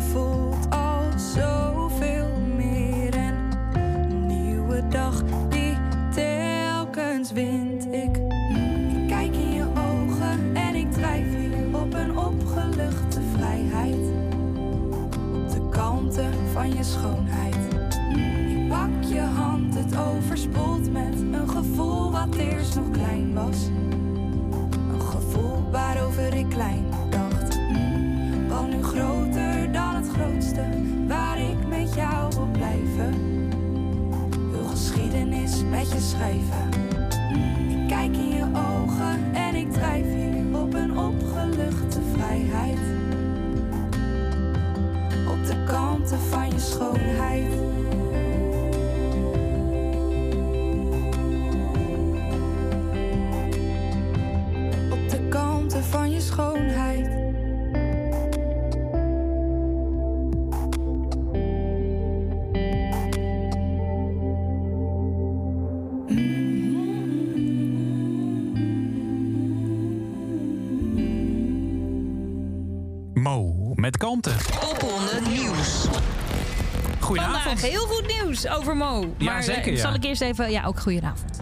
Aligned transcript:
Samen 0.00 0.29
met 36.38 36.69
Met 73.90 73.98
kanten. 73.98 74.32
Popronde 74.60 75.20
nieuws. 75.28 75.86
Goedenavond. 77.00 77.42
Vandaag 77.42 77.60
heel 77.62 77.86
goed 77.86 78.06
nieuws 78.06 78.48
over 78.48 78.76
Mo. 78.76 79.14
Ja, 79.18 79.32
maar 79.32 79.42
zeker, 79.42 79.66
eh, 79.66 79.74
ja. 79.74 79.80
zal 79.80 79.94
ik 79.94 80.04
eerst 80.04 80.20
even... 80.20 80.50
Ja, 80.50 80.64
ook 80.64 80.80
goedenavond. 80.80 81.40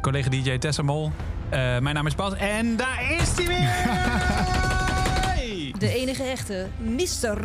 Collega 0.00 0.30
DJ 0.30 0.58
Tessa 0.58 0.82
Mol. 0.82 1.12
Eh, 1.48 1.58
mijn 1.58 1.94
naam 1.94 2.06
is 2.06 2.14
Bas 2.14 2.34
en 2.34 2.76
daar 2.76 3.12
is 3.20 3.28
hij 3.36 3.46
weer! 3.46 3.70
De 5.78 5.94
enige 5.94 6.22
echte 6.22 6.66
Mr. 6.78 7.38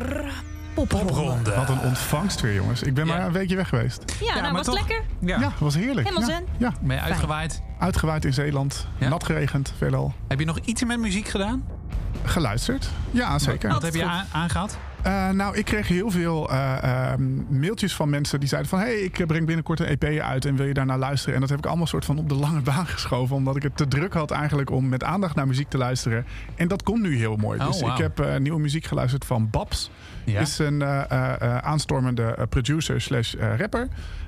Popronde. 0.74 1.06
Popronde. 1.14 1.56
Wat 1.56 1.70
een 1.70 1.80
ontvangst 1.80 2.42
weer, 2.42 2.54
jongens. 2.54 2.84
Ik 2.84 2.94
ben 2.94 3.06
Ja. 3.06 3.16
maar 3.16 3.26
een 3.26 3.32
weekje 3.32 3.56
weg 3.56 3.70
geweest. 3.70 4.16
Ja, 4.20 4.26
nou, 4.32 4.42
maar 4.42 4.52
was 4.52 4.66
het 4.66 4.76
toch- 4.76 4.88
lekker? 4.88 5.06
Ja. 5.20 5.40
Ja, 5.40 5.52
was 5.60 5.76
heerlijk. 5.76 6.08
Helemaal 6.08 6.30
ja. 6.30 6.36
zen. 6.36 6.46
Ja, 6.58 6.74
Ben 6.82 6.96
je 6.96 7.02
uitgewaaid? 7.02 7.62
uitgewaaid 7.80 8.26
in 8.26 8.34
Zeeland. 8.34 8.88
Ja? 8.98 9.10
Nat 9.10 9.24
geregend, 9.24 9.74
veelal. 9.78 10.14
Heb 10.28 10.40
je 10.40 10.46
nog 10.46 10.60
iets 10.60 10.84
met 10.84 11.00
muziek 11.00 11.28
gedaan? 11.28 11.64
Geluisterd. 12.24 12.90
Ja, 13.12 13.40
zeker. 13.40 13.70
Wat 13.70 13.82
heb 13.82 13.94
je 13.94 14.24
aangehad? 14.32 14.78
Eh, 15.02 15.30
nou, 15.30 15.58
ik 15.58 15.66
kreeg 15.66 15.88
heel 15.88 16.12
veel 16.12 16.52
eh, 16.52 17.12
eh, 17.12 17.20
mailtjes 17.50 17.96
van 17.96 18.10
mensen 18.10 18.40
die 18.40 18.50
zeiden 18.50 18.70
van... 18.70 18.80
hey, 18.80 18.96
ik 18.96 19.28
breng 19.28 19.46
binnenkort 19.46 19.80
een 19.80 19.98
EP 20.00 20.04
uit 20.22 20.46
en 20.46 20.56
wil 20.56 20.66
je 20.66 20.74
daarnaar 20.74 20.98
luisteren? 20.98 21.36
En 21.36 21.42
dat 21.42 21.50
heb 21.50 21.60
ik 21.60 21.66
allemaal 21.66 21.88
soort 21.88 22.06
van 22.06 22.18
op 22.18 22.30
de 22.30 22.36
lange 22.36 22.62
baan 22.72 22.88
geschoven... 22.88 23.36
omdat 23.36 23.56
ik 23.56 23.64
het 23.64 23.78
te 23.78 23.88
druk 23.88 24.14
had 24.14 24.32
eigenlijk 24.32 24.70
om 24.70 24.90
met 24.90 25.04
aandacht 25.04 25.36
naar 25.36 25.48
muziek 25.48 25.70
te 25.70 25.78
luisteren. 25.78 26.26
En 26.56 26.68
dat 26.68 26.84
komt 26.84 27.02
nu 27.02 27.18
heel 27.18 27.36
mooi. 27.36 27.60
Oh, 27.60 27.68
dus 27.68 27.82
ik 27.82 27.98
heb 27.98 28.20
eh, 28.20 28.38
nieuwe 28.38 28.60
muziek 28.60 28.86
geluisterd 28.86 29.26
van 29.26 29.50
Babs. 29.50 29.90
Ja. 30.26 30.40
Is 30.40 30.60
een 30.60 30.82
eh, 30.82 31.12
eh, 31.12 31.42
eh, 31.42 31.58
aanstormende 31.58 32.24
eh, 32.24 32.44
producer 32.50 33.02
slash 33.02 33.34
eh, 33.34 33.58
rapper. 33.58 33.88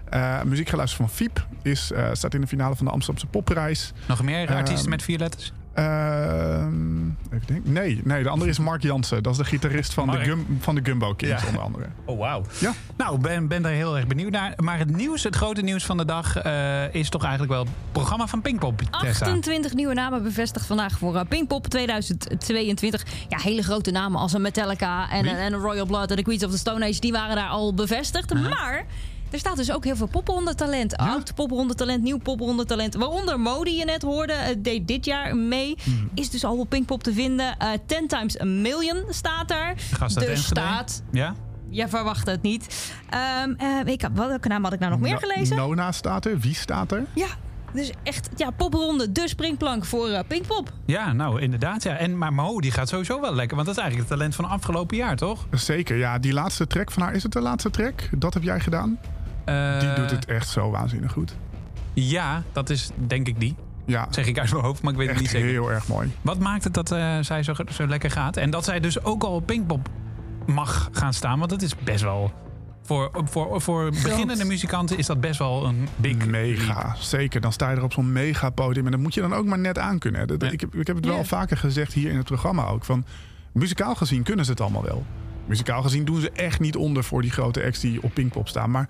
Eh, 0.09 0.41
muziek 0.43 0.69
geluisterd 0.69 1.01
van 1.01 1.15
Fiep. 1.15 1.47
Is, 1.61 1.91
eh, 1.91 2.09
staat 2.13 2.33
in 2.33 2.41
de 2.41 2.47
finale 2.47 2.75
van 2.75 2.85
de 2.85 2.91
Amsterdamse 2.91 3.27
Popprijs. 3.29 3.93
Nog 4.07 4.23
meer 4.23 4.47
artiesten 4.49 4.77
Ehm, 4.81 4.89
met 4.89 5.03
vier 5.03 5.17
letters? 5.17 5.53
Ehm, 5.75 7.05
even 7.31 7.47
denken. 7.47 7.71
Nee, 7.73 8.01
nee, 8.03 8.23
de 8.23 8.29
andere 8.29 8.49
is 8.49 8.59
Mark 8.59 8.81
Jansen. 8.81 9.23
Dat 9.23 9.31
is 9.31 9.37
de 9.37 9.45
gitarist 9.45 9.93
van, 9.93 10.11
de. 10.11 10.17
Gum, 10.17 10.57
van 10.59 10.75
de 10.75 10.81
Gumbo 10.83 11.13
Kings, 11.13 11.41
Ja. 11.41 11.47
onder 11.47 11.61
andere. 11.63 11.85
Oh, 12.05 12.17
wauw. 12.19 12.43
Ja. 12.59 12.73
Nou, 12.97 13.19
ben, 13.19 13.47
ben 13.47 13.61
daar 13.61 13.71
heel 13.71 13.95
erg 13.97 14.07
benieuwd 14.07 14.31
naar. 14.31 14.53
Maar 14.55 14.77
het 14.77 14.95
nieuws, 14.95 15.23
het 15.23 15.35
grote 15.35 15.61
nieuws 15.61 15.85
van 15.85 15.97
de 15.97 16.05
dag... 16.05 16.37
eh, 16.37 16.93
is 16.93 17.09
toch 17.09 17.21
eigenlijk 17.21 17.51
wel 17.53 17.63
het 17.63 17.71
programma 17.91 18.27
van 18.27 18.41
Pinkpop, 18.41 18.81
Tessa. 19.01 19.25
28 19.25 19.73
nieuwe 19.73 19.93
namen 19.93 20.23
bevestigd 20.23 20.65
vandaag 20.65 20.97
voor 20.97 21.15
eh, 21.15 21.21
Pinkpop 21.29 21.67
2022. 21.67 23.03
Ja, 23.29 23.37
hele 23.39 23.61
grote 23.61 23.91
namen 23.91 24.19
als 24.19 24.33
een 24.33 24.41
Metallica 24.41 25.09
en, 25.11 25.25
en 25.25 25.53
een 25.53 25.59
Royal 25.59 25.85
Blood 25.85 26.09
en 26.09 26.15
de 26.15 26.23
Queens 26.23 26.43
of 26.43 26.51
the 26.51 26.57
Stone 26.57 26.85
Age. 26.85 26.99
Die 26.99 27.11
waren 27.11 27.35
daar 27.35 27.49
al 27.49 27.73
bevestigd. 27.73 28.33
Maar 28.33 28.85
er 29.31 29.39
staat 29.39 29.55
dus 29.55 29.71
ook 29.71 29.83
heel 29.83 29.95
veel 29.95 30.07
popronde-talent. 30.07 30.97
Oud 30.97 31.35
popronde-talent, 31.35 32.03
nieuw 32.03 32.17
popronde-talent. 32.17 32.95
Waaronder 32.95 33.39
Mo, 33.39 33.63
die 33.63 33.77
je 33.77 33.85
net 33.85 34.01
hoorde, 34.01 34.33
eh, 34.33 34.55
deed 34.57 34.87
dit 34.87 35.05
jaar 35.05 35.35
mee. 35.35 35.77
Mhm. 35.83 36.05
Is 36.13 36.29
dus 36.29 36.43
al 36.43 36.57
op 36.57 36.69
Pinkpop 36.69 37.03
te 37.03 37.13
vinden. 37.13 37.57
Eh 37.57 37.69
10 37.85 38.07
times 38.07 38.39
a 38.39 38.45
million 38.45 39.03
staat 39.09 39.47
daar. 39.47 39.75
Gast 39.77 40.17
uit 40.17 40.27
dus 40.27 40.45
staat... 40.45 41.03
Ja? 41.11 41.35
Je 41.69 41.87
verwacht 41.87 42.27
het 42.27 42.41
niet. 42.41 42.93
Ehm, 43.09 43.53
eh, 43.57 43.93
ik, 43.93 44.09
welke 44.13 44.47
naam 44.47 44.63
had 44.63 44.73
ik 44.73 44.79
nou 44.79 44.91
nog 44.91 45.01
meer 45.01 45.17
gelezen? 45.17 45.55
Nona 45.55 45.91
staat 45.91 46.25
er. 46.25 46.39
Wie 46.39 46.55
staat 46.55 46.91
er? 46.91 47.05
Ja, 47.15 47.27
dus 47.73 47.91
echt 48.03 48.29
ja, 48.35 48.51
popronde, 48.51 49.11
de 49.11 49.27
springplank 49.27 49.85
voor 49.85 50.23
Pinkpop. 50.27 50.71
Ja, 50.85 51.13
nou 51.13 51.41
inderdaad. 51.41 51.83
Ja. 51.83 51.97
En, 51.97 52.17
maar 52.17 52.33
Mo, 52.33 52.59
die 52.59 52.71
gaat 52.71 52.89
sowieso 52.89 53.21
wel 53.21 53.35
lekker. 53.35 53.55
Want 53.55 53.67
dat 53.67 53.77
is 53.77 53.81
eigenlijk 53.81 54.09
het 54.09 54.19
talent 54.19 54.35
van 54.35 54.45
afgelopen 54.45 54.97
jaar, 54.97 55.15
toch? 55.15 55.47
Zeker, 55.51 55.97
ja. 55.97 56.19
Die 56.19 56.33
laatste 56.33 56.67
track 56.67 56.91
van 56.91 57.03
haar, 57.03 57.13
is 57.13 57.23
het 57.23 57.31
de 57.31 57.41
laatste 57.41 57.69
track? 57.69 58.09
Dat 58.11 58.33
heb 58.33 58.43
jij 58.43 58.59
gedaan? 58.59 58.99
Eh, 59.45 59.79
Die 59.79 59.93
doet 59.93 60.11
het 60.11 60.25
echt 60.25 60.49
zo 60.49 60.69
waanzinnig 60.71 61.11
goed. 61.11 61.35
Ja, 61.93 62.43
dat 62.51 62.69
is 62.69 62.89
denk 63.07 63.27
ik 63.27 63.39
die. 63.39 63.55
Ja, 63.85 64.07
Zeg 64.09 64.27
ik 64.27 64.39
uit 64.39 64.51
mijn 64.51 64.63
hoofd, 64.63 64.81
maar 64.81 64.91
ik 64.91 64.97
weet 64.97 65.09
het 65.09 65.19
niet 65.19 65.29
zeker. 65.29 65.47
heel 65.49 65.71
erg 65.71 65.87
mooi. 65.87 66.11
Wat 66.21 66.39
maakt 66.39 66.63
het 66.63 66.73
dat 66.73 66.91
eh, 66.91 67.17
zij 67.21 67.43
zo, 67.43 67.53
zo 67.71 67.87
lekker 67.87 68.11
gaat? 68.11 68.37
En 68.37 68.49
dat 68.49 68.63
zij 68.65 68.79
dus 68.79 69.03
ook 69.03 69.23
al 69.23 69.31
op 69.35 69.45
Pinkpop 69.45 69.89
mag 70.45 70.89
gaan 70.91 71.13
staan. 71.13 71.37
Want 71.39 71.49
dat 71.51 71.61
is 71.61 71.75
best 71.75 72.01
wel... 72.03 72.33
Voor, 72.83 73.11
voor, 73.25 73.61
voor 73.61 73.89
beginnende 73.89 74.45
muzikanten 74.45 74.97
is 74.97 75.05
dat 75.05 75.21
best 75.21 75.39
wel 75.39 75.65
een 75.65 75.87
big 75.95 76.15
leap. 76.17 76.29
Mega, 76.29 76.95
zeker. 76.99 77.41
Dan 77.41 77.51
sta 77.53 77.69
je 77.69 77.75
er 77.77 77.83
op 77.83 77.93
zo'n 77.93 78.11
mega 78.11 78.49
podium. 78.49 78.85
En 78.85 78.91
dat 78.91 78.99
moet 78.99 79.13
je 79.13 79.21
dan 79.21 79.33
ook 79.33 79.45
maar 79.45 79.59
net 79.59 79.77
aankunnen. 79.77 80.19
hè. 80.21 80.27
Dat- 80.27 80.41
Ja. 80.41 80.49
Ik, 80.49 80.61
heb, 80.61 80.75
ik 80.75 80.87
heb 80.87 80.95
het 80.95 81.05
wel 81.05 81.23
vaker 81.23 81.57
gezegd 81.57 81.93
hier 81.93 82.09
in 82.09 82.17
het 82.17 82.25
programma 82.25 82.65
ook. 82.65 82.85
Van, 82.85 83.05
muzikaal 83.53 83.95
gezien 83.95 84.23
kunnen 84.23 84.45
ze 84.45 84.51
het 84.51 84.61
allemaal 84.61 84.83
wel. 84.83 85.05
Muzikaal 85.45 85.81
gezien 85.81 86.05
doen 86.05 86.21
ze 86.21 86.31
echt 86.31 86.59
niet 86.59 86.75
onder 86.75 87.03
voor 87.03 87.21
die 87.21 87.31
grote 87.31 87.63
acts 87.63 87.79
die 87.79 88.03
op 88.03 88.13
Pinkpop 88.13 88.47
staan. 88.47 88.71
Maar 88.71 88.89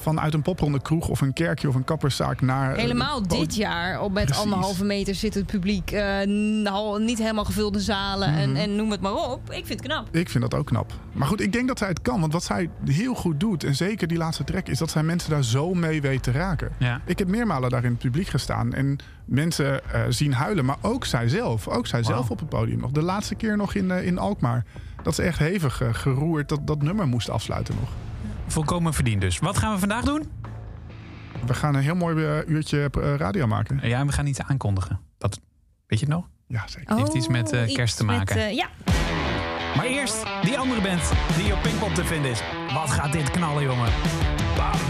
vanuit 0.00 0.34
een 0.34 0.42
popronde 0.42 0.82
kroeg 0.82 1.08
of 1.08 1.20
een 1.20 1.32
kerkje 1.32 1.68
of 1.68 1.74
een 1.74 1.84
kapperszaak 1.84 2.40
naar... 2.40 2.72
eh, 2.74 2.80
Helemaal 2.80 3.26
dit 3.28 3.54
jaar, 3.56 4.00
op 4.00 4.12
met 4.12 4.24
Precies. 4.24 4.42
anderhalve 4.42 4.84
meter 4.84 5.14
zit 5.14 5.34
het 5.34 5.46
publiek. 5.46 5.90
eh, 5.90 6.26
nou, 6.62 7.02
niet 7.02 7.18
helemaal 7.18 7.44
gevulde 7.44 7.80
zalen 7.80 8.28
en, 8.28 8.48
Mhm. 8.50 8.58
en 8.60 8.76
noem 8.76 8.90
het 8.90 9.00
maar 9.00 9.14
op. 9.14 9.40
Ik 9.50 9.66
vind 9.66 9.68
het 9.68 9.80
knap. 9.92 10.08
Ik 10.16 10.28
vind 10.28 10.50
dat 10.50 10.54
ook 10.60 10.66
knap. 10.66 10.92
Maar 11.12 11.26
goed, 11.28 11.40
ik 11.40 11.52
denk 11.52 11.68
dat 11.68 11.78
zij 11.78 11.88
het 11.88 12.02
kan. 12.02 12.20
Want 12.20 12.32
wat 12.32 12.44
zij 12.44 12.70
heel 12.84 13.14
goed 13.14 13.40
doet, 13.40 13.64
en 13.64 13.74
zeker 13.74 14.06
die 14.08 14.18
laatste 14.18 14.44
track, 14.44 14.66
is 14.68 14.78
dat 14.78 14.90
zij 14.90 15.02
mensen 15.02 15.30
daar 15.30 15.44
zo 15.44 15.74
mee 15.74 16.00
weet 16.00 16.22
te 16.22 16.30
raken. 16.30 16.70
Ja. 16.78 17.00
Ik 17.04 17.18
heb 17.18 17.28
meermalen 17.28 17.70
daar 17.70 17.84
in 17.84 17.90
het 17.90 17.98
publiek 17.98 18.28
gestaan 18.28 18.72
en 18.72 18.98
mensen 19.24 19.92
eh, 19.92 20.02
zien 20.08 20.32
huilen, 20.32 20.64
maar 20.64 20.76
ook 20.80 21.04
zijzelf. 21.04 21.68
Ook 21.68 21.86
zijzelf 21.86 22.18
Wauw. 22.20 22.30
op 22.32 22.38
het 22.38 22.48
podium 22.48 22.80
nog. 22.80 22.90
De 22.90 23.02
laatste 23.02 23.34
keer 23.34 23.56
nog 23.56 23.74
in, 23.74 23.90
in 23.90 24.18
Alkmaar. 24.18 24.64
Dat 25.02 25.14
ze 25.14 25.22
echt 25.22 25.38
hevig 25.38 25.82
geroerd 25.92 26.48
dat, 26.48 26.66
dat 26.66 26.82
nummer 26.82 27.06
moest 27.06 27.30
afsluiten 27.30 27.74
nog. 27.80 27.88
Volkomen 28.52 28.94
verdiend 28.94 29.20
dus. 29.20 29.38
Wat 29.38 29.58
gaan 29.58 29.72
we 29.72 29.78
vandaag 29.78 30.04
doen? 30.04 30.30
We 31.46 31.54
gaan 31.54 31.74
een 31.74 31.82
heel 31.82 31.94
mooi 31.94 32.24
eh, 32.24 32.48
uurtje 32.48 32.90
eh, 32.90 33.14
radio 33.14 33.46
maken. 33.46 33.80
Ja, 33.82 34.06
we 34.06 34.12
gaan 34.12 34.26
iets 34.26 34.40
aankondigen. 34.40 35.00
Dat, 35.18 35.40
weet 35.86 35.98
je 36.00 36.04
het 36.06 36.14
nog? 36.14 36.28
Ja, 36.46 36.62
zeker. 36.66 36.96
Heeft 36.96 37.14
iets 37.14 37.28
met, 37.28 37.52
eh, 37.52 37.60
Oh, 37.68 37.74
kerst 37.74 37.96
te 37.96 38.04
maken. 38.04 38.36
Met, 38.36 38.54
ja, 38.54 38.68
Maar 39.76 39.84
eerst 39.84 40.22
die 40.42 40.58
andere 40.58 40.80
band 40.80 41.12
die 41.36 41.52
op 41.52 41.62
Pinkpop 41.62 41.94
te 41.94 42.04
vinden 42.04 42.30
is. 42.30 42.42
Wat 42.74 42.90
gaat 42.90 43.12
dit 43.12 43.30
knallen, 43.30 43.62
jongen? 43.62 43.92
Bam. 44.56 44.80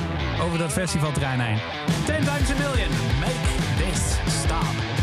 Over 0.40 0.58
dat 0.58 0.72
festivalterrein 0.72 1.40
heen. 1.40 1.58
Ten 2.04 2.24
times 2.24 2.50
a 2.50 2.54
million. 2.58 2.90
Make 3.20 3.84
this 3.84 4.18
stop. 4.42 4.99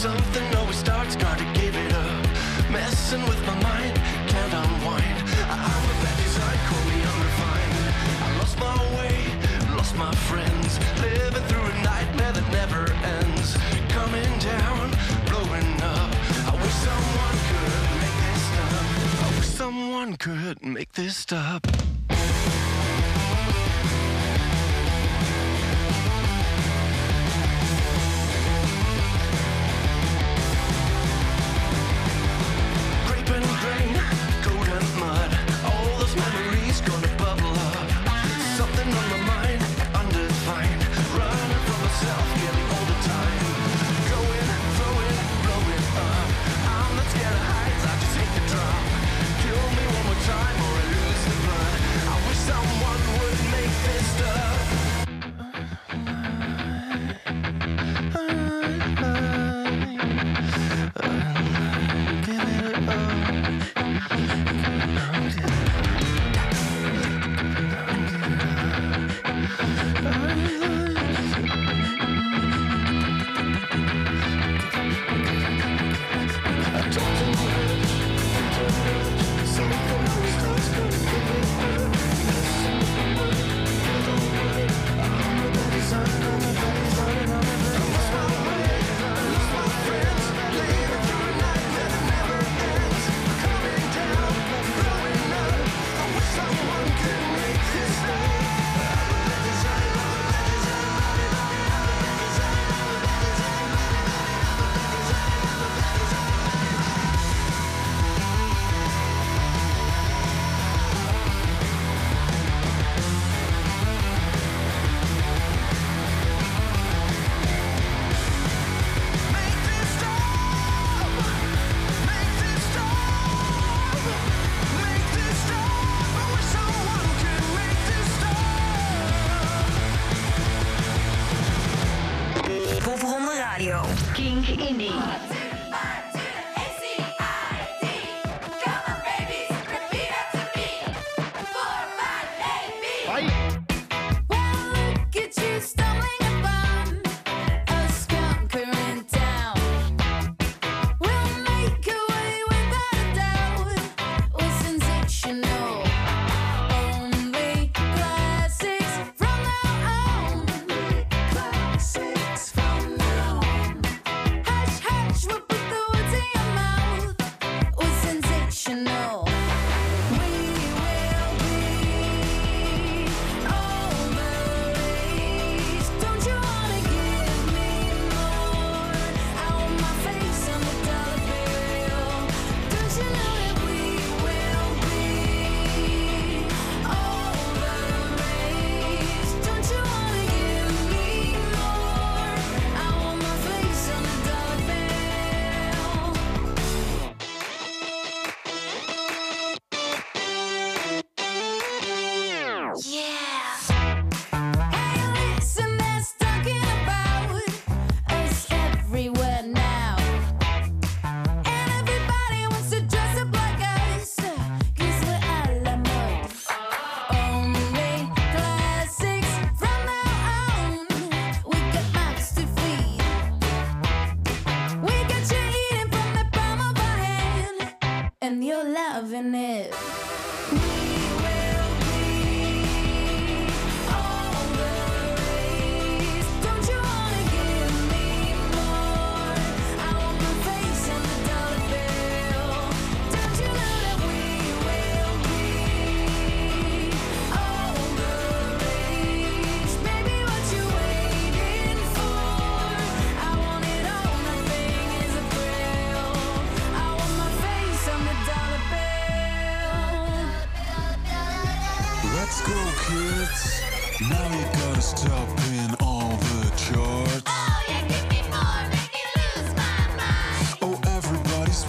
Something 0.00 0.56
always 0.56 0.76
starts, 0.76 1.14
gotta 1.14 1.44
give 1.52 1.76
it 1.76 1.92
up. 1.92 2.24
Messing 2.70 3.20
with 3.28 3.38
my 3.46 3.52
mind, 3.62 3.94
can't 4.28 4.54
unwind. 4.54 5.18
I'm 5.44 5.84
a 5.92 5.96
bad 6.00 6.16
design, 6.16 6.58
call 6.68 6.84
me 6.88 7.02
unrefined. 7.12 7.76
I 8.24 8.38
lost 8.38 8.58
my 8.58 8.78
way, 8.96 9.76
lost 9.76 9.94
my 9.96 10.10
friends. 10.14 10.78
Living 11.02 11.42
through 11.48 11.64
a 11.64 11.82
nightmare 11.82 12.32
that 12.32 12.50
never 12.50 12.90
ends. 13.18 13.58
Coming 13.90 14.38
down, 14.38 14.88
blowing 15.28 15.82
up. 15.82 16.10
I 16.48 16.56
wish 16.62 16.76
someone 16.88 17.36
could 17.50 17.84
make 18.00 18.16
this 18.24 18.42
stop. 18.48 19.24
I 19.26 19.36
wish 19.36 19.48
someone 19.48 20.16
could 20.16 20.64
make 20.64 20.92
this 20.92 21.14
stop. 21.14 21.66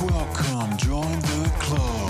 Welcome. 0.04 0.78
Join 0.78 1.20
the 1.22 1.52
club. 1.60 2.01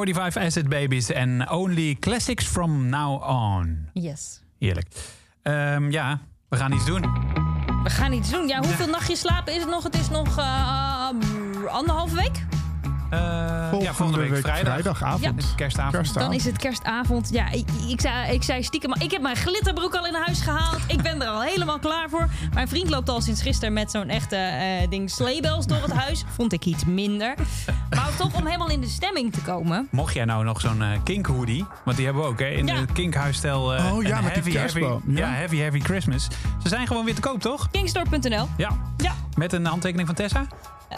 45 0.00 0.42
Acid 0.42 0.68
Babies 0.68 1.10
en 1.10 1.50
Only 1.50 1.96
Classics 2.00 2.46
From 2.46 2.88
Now 2.88 3.22
On. 3.22 3.88
Yes. 3.92 4.40
Heerlijk. 4.58 4.86
Ehm, 5.42 5.90
ja, 5.90 6.20
we 6.48 6.56
gaan 6.56 6.72
iets 6.72 6.84
doen. 6.84 7.02
We 7.82 7.90
gaan 7.90 8.12
iets 8.12 8.30
doen. 8.30 8.48
Ja, 8.48 8.58
hoeveel 8.58 8.86
nachtjes 8.88 9.20
slapen 9.20 9.54
is 9.54 9.60
het 9.60 9.70
nog? 9.70 9.82
Het 9.82 9.94
is 9.94 10.08
nog 10.10 10.38
uh, 10.38 11.08
anderhalve 11.66 12.14
week. 12.14 12.49
Eh, 13.10 13.18
ja, 13.80 13.94
volgende 13.94 14.28
week, 14.28 14.40
vrijdag. 14.40 14.72
vrijdagavond. 14.72 15.22
Ja. 15.24 15.32
Kerstavond. 15.56 15.94
Kerstavond. 15.94 16.14
Dan 16.30 16.32
is 16.38 16.44
het 16.44 16.56
kerstavond. 16.56 17.28
Ja, 17.32 17.50
ik, 17.50 17.68
ik, 17.88 18.00
zei, 18.00 18.32
ik 18.32 18.42
zei 18.42 18.62
stiekem, 18.62 18.90
maar 18.90 19.02
ik 19.02 19.10
heb 19.10 19.22
mijn 19.22 19.36
glitterbroek 19.36 19.94
al 19.94 20.06
in 20.06 20.14
huis 20.14 20.40
gehaald. 20.40 20.78
Ik 20.86 21.02
ben 21.02 21.22
er 21.22 21.28
al 21.28 21.42
helemaal 21.42 21.78
klaar 21.78 22.08
voor. 22.10 22.28
Mijn 22.54 22.68
vriend 22.68 22.90
loopt 22.90 23.08
al 23.08 23.20
sinds 23.20 23.42
gisteren 23.42 23.72
met 23.72 23.90
zo'n 23.90 24.08
echte 24.08 24.36
eh, 24.36 24.88
ding 24.90 25.10
sleebels 25.10 25.66
door 25.66 25.82
het 25.82 25.92
huis. 25.92 26.24
Vond 26.28 26.52
ik 26.52 26.64
iets 26.64 26.84
minder. 26.84 27.34
Maar 27.90 28.10
toch 28.16 28.34
om 28.34 28.46
helemaal 28.46 28.70
in 28.70 28.80
de 28.80 28.88
stemming 28.88 29.32
te 29.32 29.40
komen. 29.40 29.88
Mocht 29.90 30.14
jij 30.14 30.24
nou 30.24 30.44
nog 30.44 30.60
zo'n 30.60 30.82
eh, 30.82 30.88
kink 31.04 31.26
hoodie, 31.26 31.64
want 31.84 31.96
die 31.96 32.04
hebben 32.06 32.22
we 32.24 32.28
ook 32.28 32.38
hè, 32.38 32.48
in 32.48 32.66
Ja. 32.66 32.80
de 32.80 32.86
kinkhuisstijl. 32.92 33.74
eh, 33.74 33.92
Oh 33.92 34.02
ja, 34.02 34.20
met 34.20 34.44
die 34.44 34.58
heavy, 34.58 34.80
heavy, 34.80 35.00
ja. 35.06 35.18
Ja. 35.18 35.28
heavy 35.34 35.56
heavy 35.56 35.80
Christmas. 35.80 36.28
Ze 36.62 36.68
zijn 36.68 36.86
gewoon 36.86 37.04
weer 37.04 37.14
te 37.14 37.20
koop, 37.20 37.40
toch? 37.40 37.70
Kingstore.nl. 37.70 38.48
Ja. 38.56 38.70
Ja, 38.96 39.12
Met 39.36 39.52
een 39.52 39.66
handtekening 39.66 40.06
van 40.06 40.16
Tessa? 40.16 40.46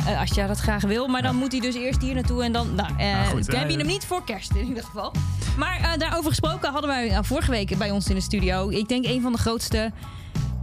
Eh, 0.06 0.20
als 0.20 0.30
jij 0.30 0.46
dat 0.46 0.58
graag 0.58 0.82
wil. 0.82 1.06
Maar 1.08 1.22
dan 1.22 1.36
moet 1.36 1.52
hij 1.52 1.60
dus 1.60 1.74
eerst 1.74 2.02
hier 2.02 2.14
naartoe. 2.14 2.44
En 2.44 2.52
dan, 2.52 2.74
nou, 2.74 2.88
eh, 2.98 3.12
Nou, 3.12 3.26
goed, 3.26 3.46
dan 3.50 3.58
heb 3.60 3.68
je 3.68 3.72
eh, 3.74 3.78
hem 3.80 3.86
niet 3.92 4.04
voor 4.06 4.24
kerst 4.24 4.50
in 4.54 4.66
ieder 4.66 4.84
geval. 4.84 5.12
Maar 5.56 5.76
eh, 5.80 5.98
daarover 5.98 6.30
gesproken 6.30 6.70
hadden 6.72 6.90
wij 6.90 7.10
eh, 7.10 7.18
vorige 7.22 7.50
week 7.50 7.78
bij 7.78 7.90
ons 7.90 8.08
in 8.08 8.14
de 8.14 8.20
studio. 8.20 8.68
Ik 8.68 8.88
denk 8.88 9.04
een 9.06 9.22
van 9.22 9.32
de 9.32 9.38
grootste 9.38 9.92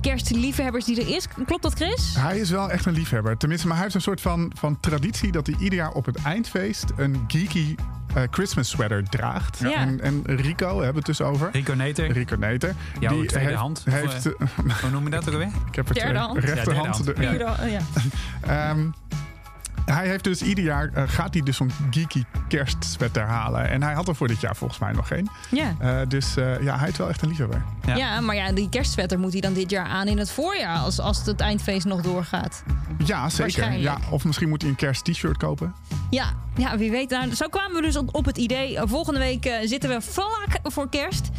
kerstliefhebbers 0.02 0.86
die 0.86 1.02
er 1.02 1.16
is. 1.16 1.26
Klopt 1.46 1.64
dat, 1.64 1.74
Chris? 1.74 2.16
Hij 2.18 2.40
is 2.40 2.50
wel 2.50 2.72
echt 2.72 2.86
een 2.86 2.94
liefhebber. 2.94 3.38
Tenminste, 3.38 3.66
maar 3.68 3.76
hij 3.76 3.84
heeft 3.84 3.96
een 3.96 4.02
soort 4.02 4.22
van, 4.22 4.52
van 4.58 4.80
traditie 4.80 5.32
dat 5.32 5.48
hij 5.48 5.56
ieder 5.60 5.78
jaar 5.80 5.92
op 5.92 6.06
het 6.06 6.22
eindfeest 6.22 6.86
een 6.98 7.24
geeky 7.28 7.76
eh, 8.16 8.24
Christmas 8.32 8.70
sweater 8.70 9.04
draagt. 9.10 9.60
Ja. 9.60 9.72
En, 9.76 10.02
en 10.02 10.24
Rico, 10.26 10.68
we 10.78 10.84
hebben 10.84 10.96
het 10.96 11.06
dus 11.06 11.22
over. 11.22 11.50
Rico 11.52 11.74
Neter. 11.74 12.12
Rico 12.12 12.36
Neter. 12.36 12.76
Jouw 13.00 13.10
tweede 13.26 13.40
heeft, 13.50 13.54
hand, 13.60 13.84
Heeft, 13.90 14.26
eh, 14.26 14.48
Hoe 14.82 14.90
noem 14.92 15.04
je 15.04 15.10
dat 15.10 15.28
ook 15.28 15.34
alweer? 15.34 15.52
ik 15.68 15.76
heb 15.76 15.88
het 15.88 15.98
Derde 15.98 16.14
eh, 16.20 16.26
hand. 16.26 16.38
rechterhand. 16.44 16.98
Ja, 17.06 17.14
derde 17.14 17.38
de- 17.38 17.44
hand. 17.44 17.72
ja. 17.72 17.80
Ehm, 18.70 18.88
hij 19.96 20.08
heeft 20.08 20.24
dus 20.24 20.42
ieder 20.42 20.64
jaar 20.64 20.90
eh, 20.94 21.04
gaat 21.08 21.34
hij 21.34 21.44
dus 21.44 21.58
zo'n 21.58 21.72
geeky 21.90 22.24
kerstsweater 22.48 23.24
halen. 23.24 23.70
En 23.70 23.84
hij 23.84 23.94
had 23.94 24.08
er 24.08 24.16
voor 24.16 24.28
dit 24.28 24.42
jaar 24.42 24.56
volgens 24.56 24.80
mij 24.80 24.92
nog 24.92 25.08
geen. 25.08 25.30
Ja. 25.50 25.76
Eh, 25.80 26.00
dus 26.08 26.36
eh, 26.36 26.62
ja, 26.62 26.78
hij 26.78 26.90
is 26.90 26.98
wel 26.98 27.10
echt 27.10 27.22
een 27.22 27.28
liefhebber. 27.28 27.64
Ja. 27.86 27.96
Ja. 27.96 28.20
maar 28.20 28.36
ja, 28.36 28.52
die 28.52 28.70
kerstsweater 28.70 29.20
moet 29.20 29.32
hij 29.32 29.42
dan 29.42 29.54
dit 29.54 29.70
jaar 29.70 29.86
aan 29.86 30.08
in 30.08 30.18
het 30.18 30.32
voorjaar. 30.32 30.78
Als, 30.78 31.00
als 31.00 31.26
het 31.26 31.40
eindfeest 31.40 31.86
nog 31.86 32.02
doorgaat. 32.02 32.64
Ja, 32.98 33.30
zeker. 33.30 33.44
Waarschijnlijk. 33.44 33.84
Ja, 33.84 33.98
of 34.10 34.26
misschien 34.26 34.50
moet 34.50 34.62
hij 34.62 34.72
een 34.72 34.78
kerst-t-shirt 34.78 35.38
kopen. 35.38 35.74
Ja, 36.10 36.34
ja 36.58 36.78
wie 36.78 36.92
weet. 36.92 37.10
Nou, 37.10 37.36
zo 37.36 37.48
kwamen 37.48 37.76
we 37.76 37.82
dus 37.82 37.96
op, 37.96 38.16
op 38.16 38.26
het 38.26 38.38
idee. 38.38 38.80
volgende 38.84 39.20
week 39.20 39.60
zitten 39.64 39.90
we 39.90 40.02
vlak 40.02 40.60
voor 40.64 40.90
kerst. 40.90 41.30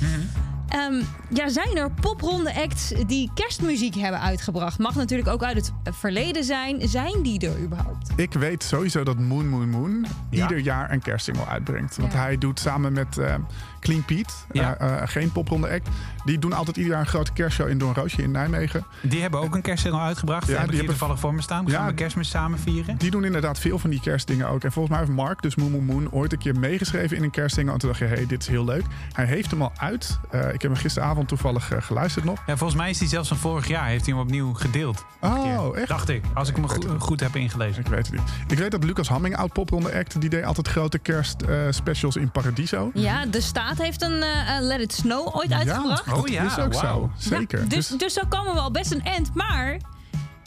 Ehm, 0.70 1.02
ja, 1.28 1.48
zijn 1.48 1.76
er 1.76 1.90
popronde 1.90 2.54
acts 2.54 2.92
die 3.06 3.30
kerstmuziek 3.35 3.94
hebben 3.94 4.20
uitgebracht? 4.20 4.78
Mag 4.78 4.94
natuurlijk 4.94 5.28
ook 5.28 5.42
uit 5.42 5.56
het 5.56 5.96
verleden 5.96 6.44
zijn. 6.44 6.88
Zijn 6.88 7.22
die 7.22 7.46
er 7.48 7.61
überhaupt? 7.61 8.11
Ik 8.16 8.33
weet 8.33 8.62
sowieso 8.62 9.02
dat 9.02 9.18
Moon 9.18 9.48
Moon 9.48 9.68
Moon 9.70 10.06
Ja. 10.30 10.42
ieder 10.42 10.59
jaar 10.59 10.90
een 10.90 11.00
kerstsingle 11.02 11.46
uitbrengt. 11.46 11.96
Want 11.96 12.12
Ja. 12.12 12.18
hij 12.18 12.38
doet 12.38 12.59
samen 12.61 12.92
met 12.92 13.18
eh, 13.18 13.35
Clean 13.81 14.05
Pete, 14.05 14.33
Ja. 14.53 14.77
eh, 14.77 15.03
eh, 15.03 15.09
geen 15.09 15.33
popronde 15.33 15.69
act. 15.71 15.88
Die 16.25 16.38
doen 16.38 16.53
altijd 16.53 16.77
ieder 16.77 16.93
jaar 16.93 17.01
een 17.01 17.07
grote 17.07 17.33
kerstshow 17.33 17.69
in 17.69 17.79
Doornroosje 17.79 18.23
in 18.23 18.31
Nijmegen. 18.31 18.85
Die 19.03 19.21
hebben 19.21 19.40
ook 19.40 19.55
een 19.55 19.62
kerstsingle 19.62 20.01
uitgebracht. 20.01 20.47
Ja, 20.47 20.53
heb 20.53 20.61
die 20.61 20.71
ik 20.71 20.77
hebben- 20.77 20.97
toevallig 20.97 21.21
voor 21.21 21.35
me 21.35 21.43
staan. 21.43 21.71
Gaan 21.71 21.81
Ja. 21.83 21.87
we 21.87 21.95
kerstmis 21.95 22.31
samen 22.31 22.59
vieren? 22.59 22.97
Die 22.99 23.11
doen 23.11 23.25
inderdaad 23.25 23.59
veel 23.59 23.79
van 23.79 23.90
die 23.90 24.01
kerstdingen 24.01 24.49
ook. 24.49 24.64
En 24.64 24.73
volgens 24.73 24.95
mij 24.97 25.05
heeft 25.05 25.16
Mark, 25.19 25.43
dus 25.43 25.55
Moon 25.55 25.71
Moon 25.71 25.85
Moon, 25.85 26.12
ooit 26.12 26.33
een 26.33 26.38
keer 26.38 26.59
meegeschreven 26.59 27.16
in 27.16 27.23
een 27.23 27.31
kerstsingle. 27.31 27.73
En 27.73 27.79
toen 27.79 27.88
dacht 27.88 28.01
je, 28.01 28.07
hé, 28.09 28.14
hey, 28.14 28.27
dit 28.27 28.43
is 28.43 28.49
heel 28.49 28.64
leuk. 28.64 28.85
Hij 29.12 29.25
heeft 29.25 29.51
hem 29.51 29.62
al 29.62 29.73
uit. 29.77 30.19
Eh, 30.31 30.40
ik 30.40 30.62
heb 30.62 30.71
hem 30.71 30.75
gisteravond 30.75 31.29
toevallig 31.29 31.71
geluisterd 31.81 32.25
nog. 32.25 32.43
Ja, 32.47 32.57
volgens 32.57 32.79
mij 32.81 32.90
is 32.90 32.99
die 32.99 33.09
zelfs 33.09 33.29
van 33.29 33.37
vorig 33.37 33.69
jaar. 33.69 33.87
Heeft 33.87 34.07
hij 34.07 34.14
hem 34.14 34.23
opnieuw 34.23 34.53
gedeeld. 34.55 35.05
Oh, 35.21 35.77
echt? 35.79 35.88
Dacht 35.88 36.09
ik. 36.09 36.25
Als 36.35 36.49
ik 36.49 36.57
hem 36.57 36.69
goed, 36.69 36.87
goed 36.99 37.21
heb 37.21 37.37
ingelezen. 37.37 37.81
Ik 37.81 37.87
weet 37.90 38.07
het 38.07 38.12
niet. 38.12 38.23
Ik 38.49 38.59
weet 38.59 38.71
dat 38.71 38.85
Lucas 38.85 39.09
Hamming, 39.09 39.37
oud 39.37 39.53
popronde 39.53 39.95
act, 39.95 40.21
die 40.21 40.31
deed 40.31 40.45
altijd 40.45 40.69
grote 40.69 40.99
kerstspecials 40.99 42.16
in 42.16 42.31
Paradiso. 42.31 42.90
Ja, 42.95 43.27
de 43.27 43.40
staat 43.40 43.69
heeft 43.78 44.02
een 44.02 44.22
eh, 44.22 44.56
eh, 44.56 44.62
Let 44.62 44.80
It 44.80 44.92
Snow 44.92 45.37
ooit 45.37 45.52
uitgebracht. 45.52 46.04
dat 46.06 46.18
Oh 46.18 46.28
ja, 46.28 46.44
is 46.44 46.59
ook 46.59 46.72
wauw. 46.74 47.11
zo. 47.18 47.28
Zeker. 47.28 47.61
Ja, 47.61 47.66
dus, 47.66 47.88
dus 47.88 48.12
zo 48.12 48.22
komen 48.28 48.54
we 48.54 48.61
al 48.61 48.70
best 48.70 48.92
een 48.92 49.04
end. 49.04 49.35
Maar, 49.35 49.76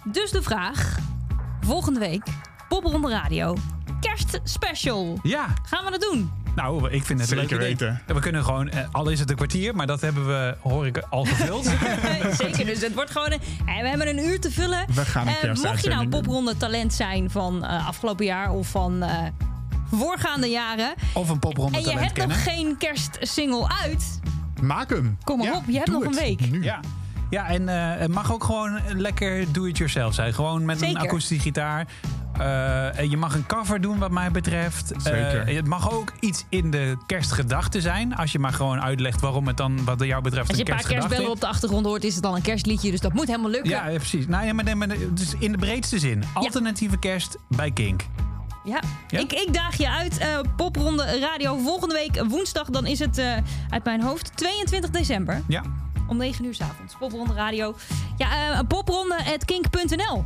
dus 0.04 0.32
de 0.32 0.42
vraag. 0.42 0.98
Volgende 1.62 2.00
week, 2.00 2.24
Popronde 2.70 3.10
Radio. 3.10 3.56
Kerstspecial. 4.00 5.20
Ja, 5.24 5.48
Gaan 5.66 5.86
we 5.86 5.92
dat 5.92 6.02
doen? 6.02 6.32
nou, 6.56 6.90
ik 6.90 7.04
vind 7.06 7.20
het 7.22 7.32
een 7.32 7.38
leuk 7.38 7.50
Zeker 7.50 7.64
idee. 7.66 7.76
weten. 7.90 8.16
We 8.16 8.20
kunnen 8.20 8.44
gewoon, 8.44 8.70
eh, 8.70 8.80
al 8.92 9.10
is 9.10 9.20
het 9.20 9.30
een 9.30 9.36
kwartier, 9.36 9.76
maar 9.76 9.88
dat 9.88 10.02
hebben 10.02 10.28
we, 10.28 10.56
hoor 10.62 10.86
ik, 10.88 10.98
al 11.10 11.24
gevuld. 11.26 11.64
Zeker, 12.42 12.66
dus 12.66 12.82
het 12.82 12.94
wordt 12.94 13.12
gewoon... 13.12 13.32
Een, 13.32 13.40
eh, 13.66 13.82
we 13.82 13.88
hebben 13.90 14.08
een 14.10 14.26
uur 14.26 14.40
te 14.40 14.52
vullen. 14.52 14.86
We 14.94 15.06
gaan 15.06 15.28
een 15.28 15.34
Eh, 15.36 15.56
mocht 15.64 15.84
je 15.84 15.90
nou 15.90 16.08
popronde 16.10 16.58
talent 16.58 16.94
zijn 16.94 17.30
van 17.30 17.66
eh, 17.66 17.88
afgelopen 17.88 18.26
jaar 18.26 18.52
of 18.52 18.68
van 18.68 19.04
eh, 19.04 19.18
voorgaande 19.98 20.48
jaren... 20.48 20.94
of 21.14 21.30
een 21.30 21.40
popronde 21.40 21.78
en 21.78 21.84
je 21.84 21.98
hebt 21.98 22.12
kennen. 22.12 22.38
nog 22.38 22.46
geen 22.46 22.78
kerstsingle 22.78 23.70
uit... 23.84 24.20
Maak 24.62 24.90
hem. 24.90 25.18
Kom 25.24 25.38
maar 25.38 25.48
Ja, 25.48 25.56
op, 25.56 25.64
je 25.68 25.78
hebt 25.78 25.92
nog 25.92 26.06
een 26.06 26.16
week. 26.16 26.52
Nu. 26.52 26.64
Ja. 26.64 26.80
Ja, 27.30 27.48
en 27.48 27.70
eh, 27.70 28.00
het 28.00 28.12
mag 28.12 28.34
ook 28.34 28.44
gewoon 28.44 28.80
lekker 28.88 29.52
do-it-yourself 29.52 30.14
zijn. 30.14 30.34
Gewoon 30.34 30.66
met 30.66 30.80
Zeker. 30.80 30.96
een 30.96 31.02
akoestische 31.02 31.44
gitaar. 31.44 31.88
Eh, 32.38 33.00
en 33.00 33.10
je 33.10 33.18
mag 33.18 33.36
een 33.36 33.46
cover 33.46 33.82
doen 33.82 33.98
wat 33.98 34.12
mij 34.12 34.32
betreft. 34.32 34.92
Eh, 34.92 35.02
Zeker. 35.02 35.48
het 35.56 35.68
mag 35.68 35.92
ook 35.92 36.14
iets 36.20 36.46
in 36.50 36.72
de 36.72 36.98
kerstgedachte 37.06 37.82
zijn. 37.82 38.16
Als 38.16 38.32
je 38.32 38.40
maar 38.40 38.54
gewoon 38.54 38.82
uitlegt 38.82 39.22
waarom 39.22 39.48
het 39.48 39.58
dan 39.58 39.84
wat 39.86 40.04
jou 40.04 40.22
betreft 40.22 40.48
Als 40.50 40.58
je 40.58 40.66
een 40.66 40.72
een 40.72 40.78
paar 40.78 40.88
kerstbellen 40.88 41.30
op 41.30 41.40
de 41.40 41.48
achtergrond 41.48 41.86
hoort, 41.86 42.04
is 42.04 42.16
het 42.16 42.26
al 42.26 42.36
een 42.36 42.42
kerstliedje. 42.42 42.92
Dus 42.92 43.00
dat 43.00 43.14
moet 43.14 43.28
helemaal 43.28 43.50
lukken. 43.50 43.70
Ja, 43.70 43.88
ja, 43.88 43.98
precies. 43.98 44.28
Nou, 44.28 44.46
ja, 44.46 44.54
maar 44.54 44.88
dus 45.14 45.36
in 45.40 45.52
de 45.52 45.58
breedste 45.58 46.00
zin. 46.00 46.24
Alternatieve 46.34 46.98
kerst 46.98 47.38
bij 47.48 47.72
Kink. 47.72 48.04
Ja, 48.64 48.82
Ja? 49.08 49.20
Ik, 49.20 49.34
ik 49.34 49.54
daag 49.54 49.78
je 49.78 49.90
uit. 49.90 50.18
eh, 50.18 50.40
popronde 50.56 51.20
Radio 51.20 51.58
volgende 51.58 51.94
week 51.96 52.24
woensdag. 52.30 52.70
Dan 52.70 52.86
is 52.86 53.00
het 53.00 53.18
eh, 53.18 53.32
uit 53.70 53.84
mijn 53.84 54.02
hoofd 54.02 54.38
22 54.38 54.90
december. 54.90 55.42
Ja. 55.48 55.62
Om 56.08 56.18
9 56.18 56.46
uur 56.46 56.54
s 56.54 56.62
avonds. 56.62 56.96
Popronde 57.00 57.34
Radio. 57.34 57.76
Ja, 58.18 58.52
eh 58.54 58.60
popronde.kink.nl. 58.68 60.26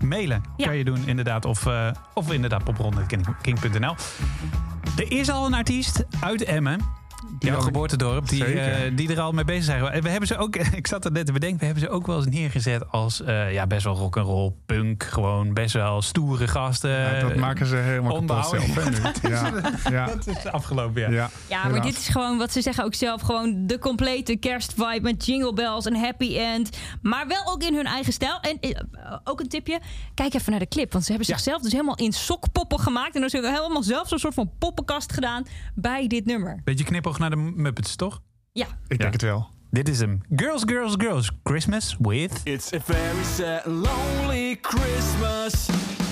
Mailen 0.00 0.42
Ja. 0.56 0.66
kan 0.66 0.76
je 0.76 0.84
doen, 0.84 1.02
inderdaad. 1.06 1.44
Of, 1.44 1.66
of 2.14 2.32
inderdaad 2.32 2.64
popronde.kink.nl. 2.64 3.94
Er 4.96 5.10
is 5.12 5.30
al 5.30 5.46
een 5.46 5.54
artiest 5.54 6.04
uit 6.20 6.44
Emmen. 6.44 6.80
Jouw 7.38 7.56
ik- 7.56 7.62
geboortedorp, 7.62 8.28
die, 8.28 8.44
eh, 8.44 8.96
die 8.96 9.10
er 9.12 9.20
al 9.20 9.32
mee 9.32 9.44
bezig 9.44 9.64
zijn. 9.64 10.02
We 10.02 10.08
hebben 10.08 10.28
ze 10.28 10.36
ook, 10.36 10.56
ik 10.80 10.86
zat 10.86 11.04
er 11.04 11.12
net 11.12 11.26
te 11.26 11.32
bedenken, 11.32 11.58
we 11.58 11.64
hebben 11.64 11.82
ze 11.82 11.88
ook 11.90 12.06
wel 12.06 12.16
eens 12.16 12.26
neergezet 12.26 12.90
als 12.90 13.22
eh, 13.22 13.52
ja, 13.52 13.66
best 13.66 13.84
wel 13.84 13.94
rock'n'roll, 13.96 14.52
punk. 14.66 15.02
Gewoon 15.02 15.52
best 15.54 15.72
wel 15.74 16.02
stoere 16.02 16.48
gasten. 16.48 16.90
Ja, 16.90 17.20
dat 17.20 17.34
maken 17.36 17.66
ze 17.66 17.76
helemaal 17.76 18.12
kapot 18.24 18.46
zelf. 18.46 19.22
Ja, 19.22 19.52
ja, 19.90 20.06
Dat 20.14 20.26
is 20.26 20.46
afgelopen, 20.60 21.00
ja. 21.02 21.08
ja. 21.10 21.30
Ja, 21.48 21.62
maar 21.62 21.72
helaas. 21.72 21.86
dit 21.86 21.96
is 21.98 22.08
gewoon 22.08 22.38
wat 22.38 22.52
ze 22.52 22.60
zeggen 22.62 22.84
ook 22.84 22.94
zelf. 22.94 23.20
Gewoon 23.20 23.66
de 23.66 23.78
complete 23.78 24.36
kerstvibe 24.36 25.00
met 25.00 25.26
jingle 25.26 25.52
bells 25.52 25.86
en 25.86 25.94
happy 25.94 26.36
end. 26.38 26.76
Maar 27.02 27.26
wel 27.28 27.46
ook 27.52 27.62
in 27.62 27.74
hun 27.74 27.86
eigen 27.86 28.12
stijl. 28.12 28.38
En 28.40 28.60
eh, 28.60 29.16
ook 29.24 29.40
een 29.40 29.48
tipje. 29.48 29.80
Kijk 30.14 30.34
even 30.34 30.50
naar 30.50 30.60
de 30.60 30.68
clip. 30.68 30.92
Want 30.92 31.04
ze 31.04 31.10
hebben 31.12 31.28
Ja. 31.30 31.36
zichzelf 31.36 31.62
dus 31.62 31.72
helemaal 31.72 31.96
in 31.96 32.12
sokpoppen 32.12 32.78
gemaakt. 32.80 33.14
En 33.14 33.20
dan 33.20 33.30
hebben 33.32 33.50
ze 33.52 33.56
helemaal 33.60 33.82
zelf 33.82 34.08
zo'n 34.08 34.18
soort 34.18 34.34
van 34.34 34.50
poppenkast 34.58 35.12
gedaan 35.12 35.46
bij 35.74 36.06
dit 36.06 36.24
nummer. 36.26 36.60
Beetje 36.64 36.84
knipoog 36.84 37.18
naar 37.28 37.44
de 37.44 37.52
Muppets, 37.62 37.96
toch? 37.96 38.20
Ja, 38.52 38.66
Ik 38.88 38.98
denk 38.98 39.12
het 39.12 39.22
wel. 39.22 39.48
Dit 39.70 39.88
is 39.88 39.98
hem. 39.98 40.20
Girls, 40.36 40.62
Girls, 40.66 40.94
Girls. 40.98 41.30
Christmas 41.42 41.96
with... 41.98 42.40
It's 42.44 42.72
a 42.72 42.78
very 42.80 43.24
sad 43.36 43.64
and 43.66 43.74
lonely 43.86 44.58
Christmas. 44.60 45.66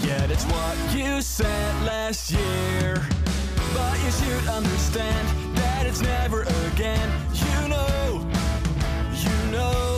Yeah, 0.04 0.26
that's 0.26 0.44
what 0.46 0.74
you 0.96 1.20
said 1.22 1.74
last 1.84 2.30
year. 2.30 3.06
But 3.72 3.98
you 4.02 4.10
should 4.10 4.48
understand 4.56 5.28
that 5.54 5.86
it's 5.86 6.00
never 6.00 6.40
again. 6.72 7.08
You 7.32 7.68
know, 7.68 8.26
you 9.12 9.50
know. 9.50 9.91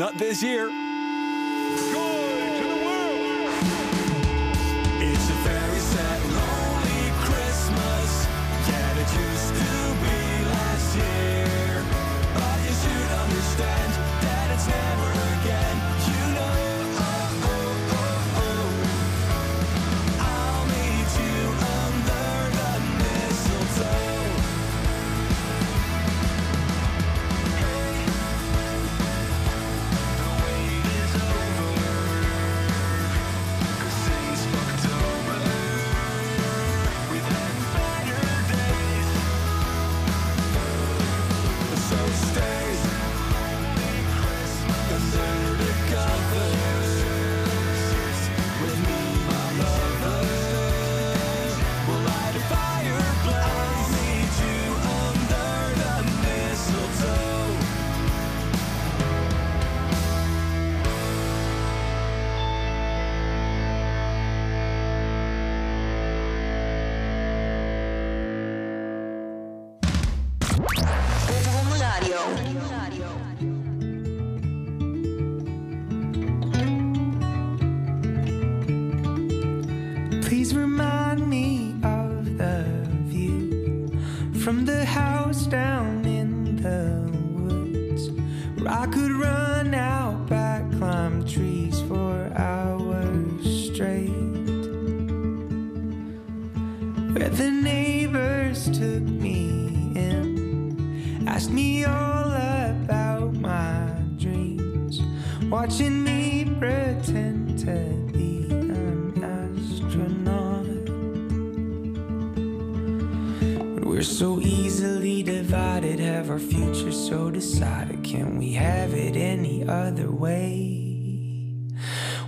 Not 0.00 0.16
this 0.16 0.42
year. 0.42 0.79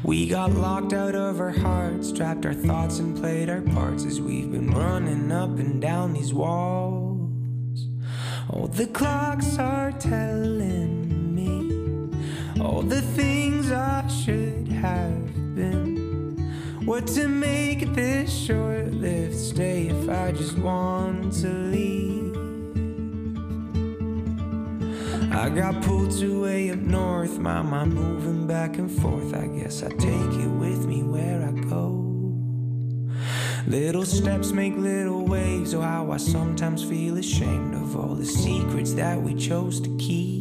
We 0.05 0.27
got 0.27 0.51
locked 0.51 0.93
out 0.93 1.15
of 1.15 1.39
our 1.39 1.51
hearts, 1.51 2.11
trapped 2.11 2.45
our 2.45 2.55
thoughts 2.55 2.99
and 2.99 3.17
played 3.17 3.49
our 3.49 3.61
parts 3.61 4.05
as 4.05 4.21
we've 4.21 4.51
been 4.51 4.73
running 4.73 5.31
up 5.31 5.51
and 5.61 5.81
down 5.81 6.13
these 6.13 6.35
walls. 6.35 7.87
Oh, 8.53 8.67
the 8.67 8.89
clocks 8.89 9.59
are 9.61 9.93
telling 9.93 11.35
me 11.37 12.61
all 12.61 12.83
the 12.83 13.01
things 13.01 13.71
I 13.71 14.09
should 14.09 14.67
have 14.67 15.35
been. 15.55 16.53
What 16.85 17.07
to 17.09 17.29
make 17.29 17.95
this 17.95 18.37
short 18.37 18.93
lived 18.93 19.37
stay 19.37 19.87
if 19.87 20.11
I 20.11 20.33
just 20.33 20.59
want 20.59 21.33
to 21.35 21.49
leave? 21.49 22.32
I 25.35 25.49
got 25.49 25.83
pulled 25.83 26.11
to 26.19 26.43
way 26.43 26.71
up 26.71 26.79
north, 26.79 27.39
my 27.39 27.63
mind 27.63 27.95
moving 27.95 28.47
back 28.47 28.77
and 28.77 28.91
forth. 28.91 29.35
I 29.35 29.47
guess 29.47 29.83
I 29.83 29.89
take 29.89 30.35
it 30.35 30.49
with 30.49 30.85
me 30.87 31.03
where 31.03 31.43
I 31.43 31.53
go. 31.71 31.89
Little 33.67 34.05
steps 34.05 34.53
make 34.53 34.77
little 34.77 35.25
waves, 35.27 35.73
oh, 35.73 35.81
how 35.81 36.11
I 36.11 36.19
sometimes 36.19 36.85
feel 36.85 37.17
ashamed 37.17 37.75
of 37.75 37.97
all 37.97 38.15
the 38.15 38.27
secrets 38.27 38.93
that 38.93 39.21
we 39.23 39.35
chose 39.35 39.81
to 39.81 39.97
keep. 39.97 40.32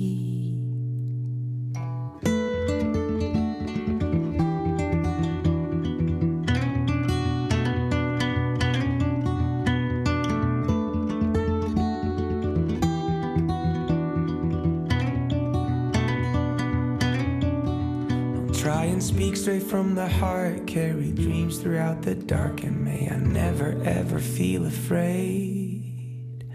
From 19.91 19.95
the 19.95 20.07
heart, 20.07 20.67
carry 20.67 21.11
dreams 21.11 21.57
throughout 21.57 22.01
the 22.01 22.15
dark, 22.15 22.63
and 22.63 22.81
may 22.81 23.09
I 23.11 23.17
never 23.17 23.75
ever 23.83 24.19
feel 24.19 24.65
afraid. 24.65 26.45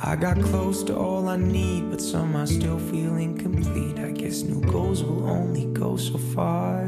I 0.00 0.14
got 0.14 0.40
close 0.40 0.84
to 0.84 0.96
all 0.96 1.26
I 1.28 1.36
need, 1.36 1.90
but 1.90 2.00
some 2.00 2.34
somehow 2.34 2.44
still 2.44 2.78
feel 2.78 3.16
incomplete. 3.16 3.98
I 3.98 4.12
guess 4.12 4.42
new 4.42 4.60
goals 4.70 5.02
will 5.02 5.28
only 5.28 5.64
go 5.72 5.96
so 5.96 6.16
far. 6.16 6.86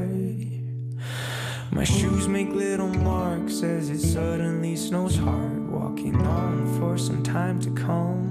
My 1.73 1.83
shoes 1.83 2.29
make 2.29 2.51
little 2.51 2.95
marks 2.95 3.65
as 3.65 3.91
it 3.91 3.99
suddenly 3.99 4.77
snows 4.77 5.17
hard. 5.17 5.69
Walking 5.69 6.15
on 6.25 6.79
for 6.79 6.97
some 6.97 7.25
time 7.25 7.59
to 7.59 7.71
come. 7.73 8.28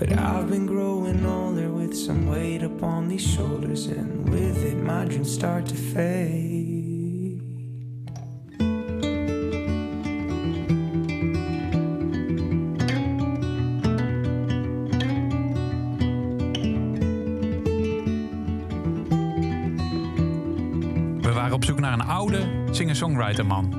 But 0.00 0.18
I've 0.18 0.48
been 0.48 0.64
growing 0.66 1.26
older 1.26 1.70
with 1.70 1.94
some 1.94 2.26
weight 2.26 2.62
upon 2.62 3.08
these 3.08 3.20
shoulders, 3.20 3.86
and 3.86 4.26
with 4.30 4.64
it, 4.64 4.78
my 4.78 5.04
dreams 5.04 5.30
start 5.30 5.66
to 5.66 5.74
fade. 5.74 6.48
We 21.20 21.30
waren 21.32 21.52
op 21.52 21.64
zoek 21.64 21.80
naar 21.80 21.92
een 21.92 22.02
oude 22.02 22.42
singer-songwriter 22.70 23.46
man. 23.46 23.74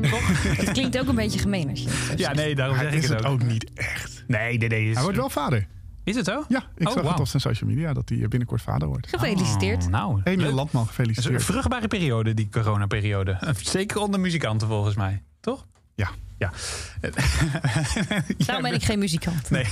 Het 0.56 0.72
klinkt 0.72 0.98
ook 0.98 1.08
een 1.08 1.14
beetje 1.14 1.38
gemeen 1.38 1.70
als 1.70 1.82
je 1.82 1.88
het 1.88 1.98
zo 2.08 2.14
Ja, 2.16 2.32
nee, 2.34 2.54
daarom 2.54 2.76
zeg 2.76 2.92
ik 2.92 3.02
is 3.02 3.08
het 3.08 3.18
het 3.18 3.26
ook. 3.26 3.32
ook 3.32 3.42
niet 3.44 3.70
echt. 3.74 4.15
Nee, 4.26 4.58
nee, 4.58 4.68
nee. 4.68 4.88
Is, 4.88 4.94
Hij 4.94 5.02
wordt 5.02 5.18
wel 5.18 5.30
vader. 5.30 5.66
is 6.04 6.16
het 6.16 6.24
zo? 6.24 6.44
Ja, 6.48 6.62
ik 6.76 6.86
Oh, 6.88 6.92
zag 6.94 7.08
het 7.10 7.20
op 7.20 7.26
zijn 7.26 7.42
social 7.42 7.70
media 7.70 7.92
dat 7.92 8.08
hij 8.08 8.18
binnenkort 8.28 8.62
vader 8.62 8.88
wordt. 8.88 9.08
Gefeliciteerd. 9.08 9.84
Oh, 9.84 9.90
nou, 9.90 10.20
Emiel 10.24 10.44
leuk. 10.46 10.54
Landman, 10.54 10.82
is 10.82 10.88
een 10.88 10.94
gefeliciteerd. 10.94 11.44
vruchtbare 11.44 11.88
periode, 11.88 12.34
die 12.34 12.48
coronaperiode. 12.48 13.38
Zeker 13.62 14.00
onder 14.00 14.20
muzikanten 14.20 14.68
volgens 14.68 14.94
mij. 14.96 15.22
Toch? 15.40 15.66
Ja. 15.94 16.08
Ja. 16.38 16.52
Daarom 18.46 18.62
ben 18.64 18.74
ik 18.74 18.84
geen 18.84 18.98
muzikant. 18.98 19.50
Nee. 19.50 19.64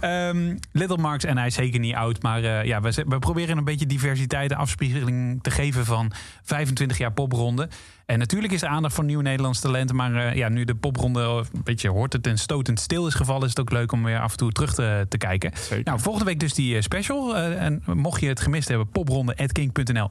Ehm, 0.00 0.56
Little 0.72 0.96
Marks 0.96 1.24
en 1.24 1.36
hij 1.38 1.46
is 1.46 1.54
zeker 1.54 1.80
niet 1.80 1.94
oud. 1.94 2.22
Maar 2.22 2.44
eh, 2.44 2.64
ja, 2.64 2.80
we, 2.80 3.04
we 3.08 3.18
proberen 3.18 3.58
een 3.58 3.64
beetje 3.64 3.86
diversiteit 3.86 4.50
en 4.50 4.56
afspiegeling 4.56 5.42
te 5.42 5.50
geven 5.50 5.84
van 5.84 6.12
25 6.42 6.98
jaar 6.98 7.12
popronde. 7.12 7.68
En 8.06 8.18
natuurlijk 8.18 8.52
is 8.52 8.62
er 8.62 8.68
aandacht 8.68 8.94
voor 8.94 9.04
nieuw 9.04 9.20
Nederlands 9.20 9.60
talenten. 9.60 9.96
Maar 9.96 10.14
eh, 10.14 10.34
ja, 10.34 10.48
nu 10.48 10.64
de 10.64 10.74
popronde 10.74 11.20
een 11.20 11.62
beetje 11.64 11.88
hoort 11.88 12.12
het 12.12 12.26
en 12.26 12.38
stotend 12.38 12.80
stil 12.80 13.06
is 13.06 13.14
gevallen... 13.14 13.42
is 13.42 13.48
het 13.48 13.60
ook 13.60 13.70
leuk 13.70 13.92
om 13.92 14.04
weer 14.04 14.20
af 14.20 14.30
en 14.30 14.36
toe 14.36 14.52
terug 14.52 14.74
te, 14.74 15.06
te 15.08 15.16
kijken. 15.18 15.52
Zeker. 15.56 15.84
Nou, 15.84 16.00
volgende 16.00 16.26
week 16.28 16.40
dus 16.40 16.54
die 16.54 16.76
eh, 16.76 16.82
special. 16.82 17.36
En 17.36 17.82
mocht 17.86 18.20
je 18.20 18.28
het 18.28 18.40
gemist 18.40 18.68
hebben, 18.68 18.88
popronde.king.nl. 18.88 20.10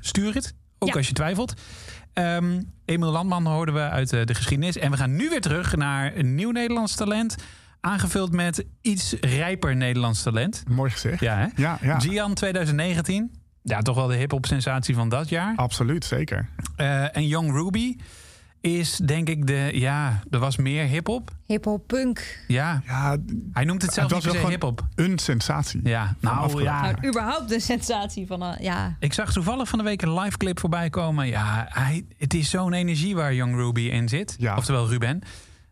Stuur 0.00 0.34
het, 0.34 0.54
ook 0.78 0.88
Ja. 0.88 0.94
als 0.94 1.06
je 1.06 1.12
twijfelt. 1.12 1.54
Ehm 2.14 2.60
Emiel 2.84 3.10
Landman 3.10 3.46
hoorden 3.46 3.74
we 3.74 3.80
uit 3.80 4.12
eh, 4.12 4.24
de 4.24 4.34
geschiedenis. 4.34 4.76
En 4.76 4.90
we 4.90 4.96
gaan 4.96 5.16
nu 5.16 5.28
weer 5.28 5.40
terug 5.40 5.76
naar 5.76 6.16
een 6.16 6.34
nieuw 6.34 6.50
Nederlands 6.50 6.94
talent. 6.94 7.36
Aangevuld 7.80 8.32
met 8.32 8.64
iets 8.80 9.14
rijper 9.20 9.76
Nederlands 9.76 10.22
talent. 10.22 10.64
Mooi 10.68 10.90
gezegd. 10.90 11.20
Ja, 11.20 11.36
hè? 11.36 11.46
Ja, 11.62 11.78
ja. 11.82 12.00
Gian 12.00 12.34
2019. 12.34 13.32
Ja, 13.62 13.80
toch 13.80 13.96
wel 13.96 14.06
de 14.06 14.14
hip-hop 14.14 14.46
sensatie 14.46 14.94
van 14.94 15.08
dat 15.08 15.28
jaar. 15.28 15.52
Absoluut, 15.56 16.04
zeker. 16.04 16.48
Eh, 16.76 17.16
en 17.16 17.26
Young 17.26 17.52
Ruby 17.52 17.96
is 18.64 18.96
denk 18.96 19.28
ik 19.28 19.46
de. 19.46 19.70
Ja, 19.72 20.20
er 20.30 20.38
was 20.38 20.56
meer 20.56 20.84
hip-hop. 20.84 21.30
Hip-hop, 21.46 21.86
punk. 21.86 22.44
Ja, 22.48 22.82
Ja, 22.86 23.16
hij 23.52 23.64
noemt 23.64 23.82
het 23.82 23.92
zelf 23.92 24.10
was 24.10 24.24
wel 24.24 24.34
gewoon 24.34 24.50
hip-hop. 24.50 24.86
een 24.94 25.18
sensatie. 25.18 25.80
Ja, 25.82 26.16
nou 26.20 26.62
ja. 26.62 26.80
Nou, 26.82 27.06
überhaupt 27.08 27.48
de 27.48 27.60
sensatie 27.60 28.26
van... 28.26 28.42
eh, 28.42 28.64
ja, 28.64 28.96
Ik 29.00 29.12
zag 29.12 29.32
toevallig 29.32 29.68
van 29.68 29.78
de 29.78 29.84
week 29.84 30.02
een 30.02 30.14
live 30.18 30.36
clip 30.36 30.60
voorbij 30.60 30.90
komen. 30.90 31.26
Ja, 31.26 31.66
hij, 31.68 32.04
het 32.16 32.34
is 32.34 32.50
zo'n 32.50 32.72
energie 32.72 33.14
waar 33.14 33.34
Young 33.34 33.54
Ruby 33.54 33.80
in 33.80 34.08
zit. 34.08 34.34
Ja. 34.38 34.56
Oftewel 34.56 34.88
Ruben. 34.88 35.20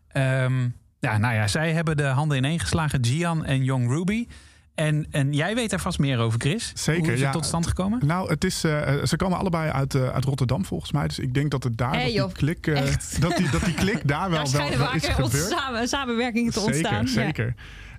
Ehm, 0.07 0.67
ja, 0.99 1.17
nou 1.17 1.33
ja, 1.33 1.47
zij 1.47 1.73
hebben 1.73 1.97
de 1.97 2.03
handen 2.05 2.37
ineen 2.37 2.59
geslagen. 2.59 3.05
Gian 3.05 3.45
en 3.45 3.63
Young 3.63 3.87
Ruby. 3.89 4.27
En, 4.75 5.07
en 5.11 5.33
jij 5.33 5.55
weet 5.55 5.71
er 5.71 5.79
vast 5.79 5.99
meer 5.99 6.19
over, 6.19 6.39
Chris. 6.39 6.71
Zeker, 6.75 7.03
Hoe 7.03 7.11
is 7.13 7.19
ja. 7.19 7.25
het 7.25 7.33
tot 7.33 7.45
stand 7.45 7.67
gekomen? 7.67 8.05
Nou, 8.05 8.29
het 8.29 8.43
is, 8.43 8.63
eh, 8.63 9.03
ze 9.03 9.15
komen 9.15 9.37
allebei 9.37 9.71
uit, 9.71 9.95
eh, 9.95 10.09
uit 10.09 10.25
Rotterdam 10.25 10.65
volgens 10.65 10.91
mij. 10.91 11.07
Dus 11.07 11.19
ik 11.19 11.33
denk 11.33 11.51
dat 11.51 11.63
het 11.63 11.77
daar 11.77 11.91
dat 11.91 12.11
die 12.13 12.31
klik, 12.31 12.67
eh, 12.67 12.81
dat 13.19 13.37
die, 13.37 13.49
dat 13.49 13.63
die 13.65 13.73
klik 13.73 14.07
daar 14.07 14.29
wel, 14.29 14.43
daar 14.51 14.69
wel, 14.69 14.77
wel 14.77 14.93
is 14.93 15.07
gebeurd. 15.07 15.49
samen, 15.49 15.87
samenwerkingen 15.87 16.51
te 16.51 16.59
ontstaan. 16.59 17.07
Zeker, 17.07 17.45
Ja. 17.45 17.53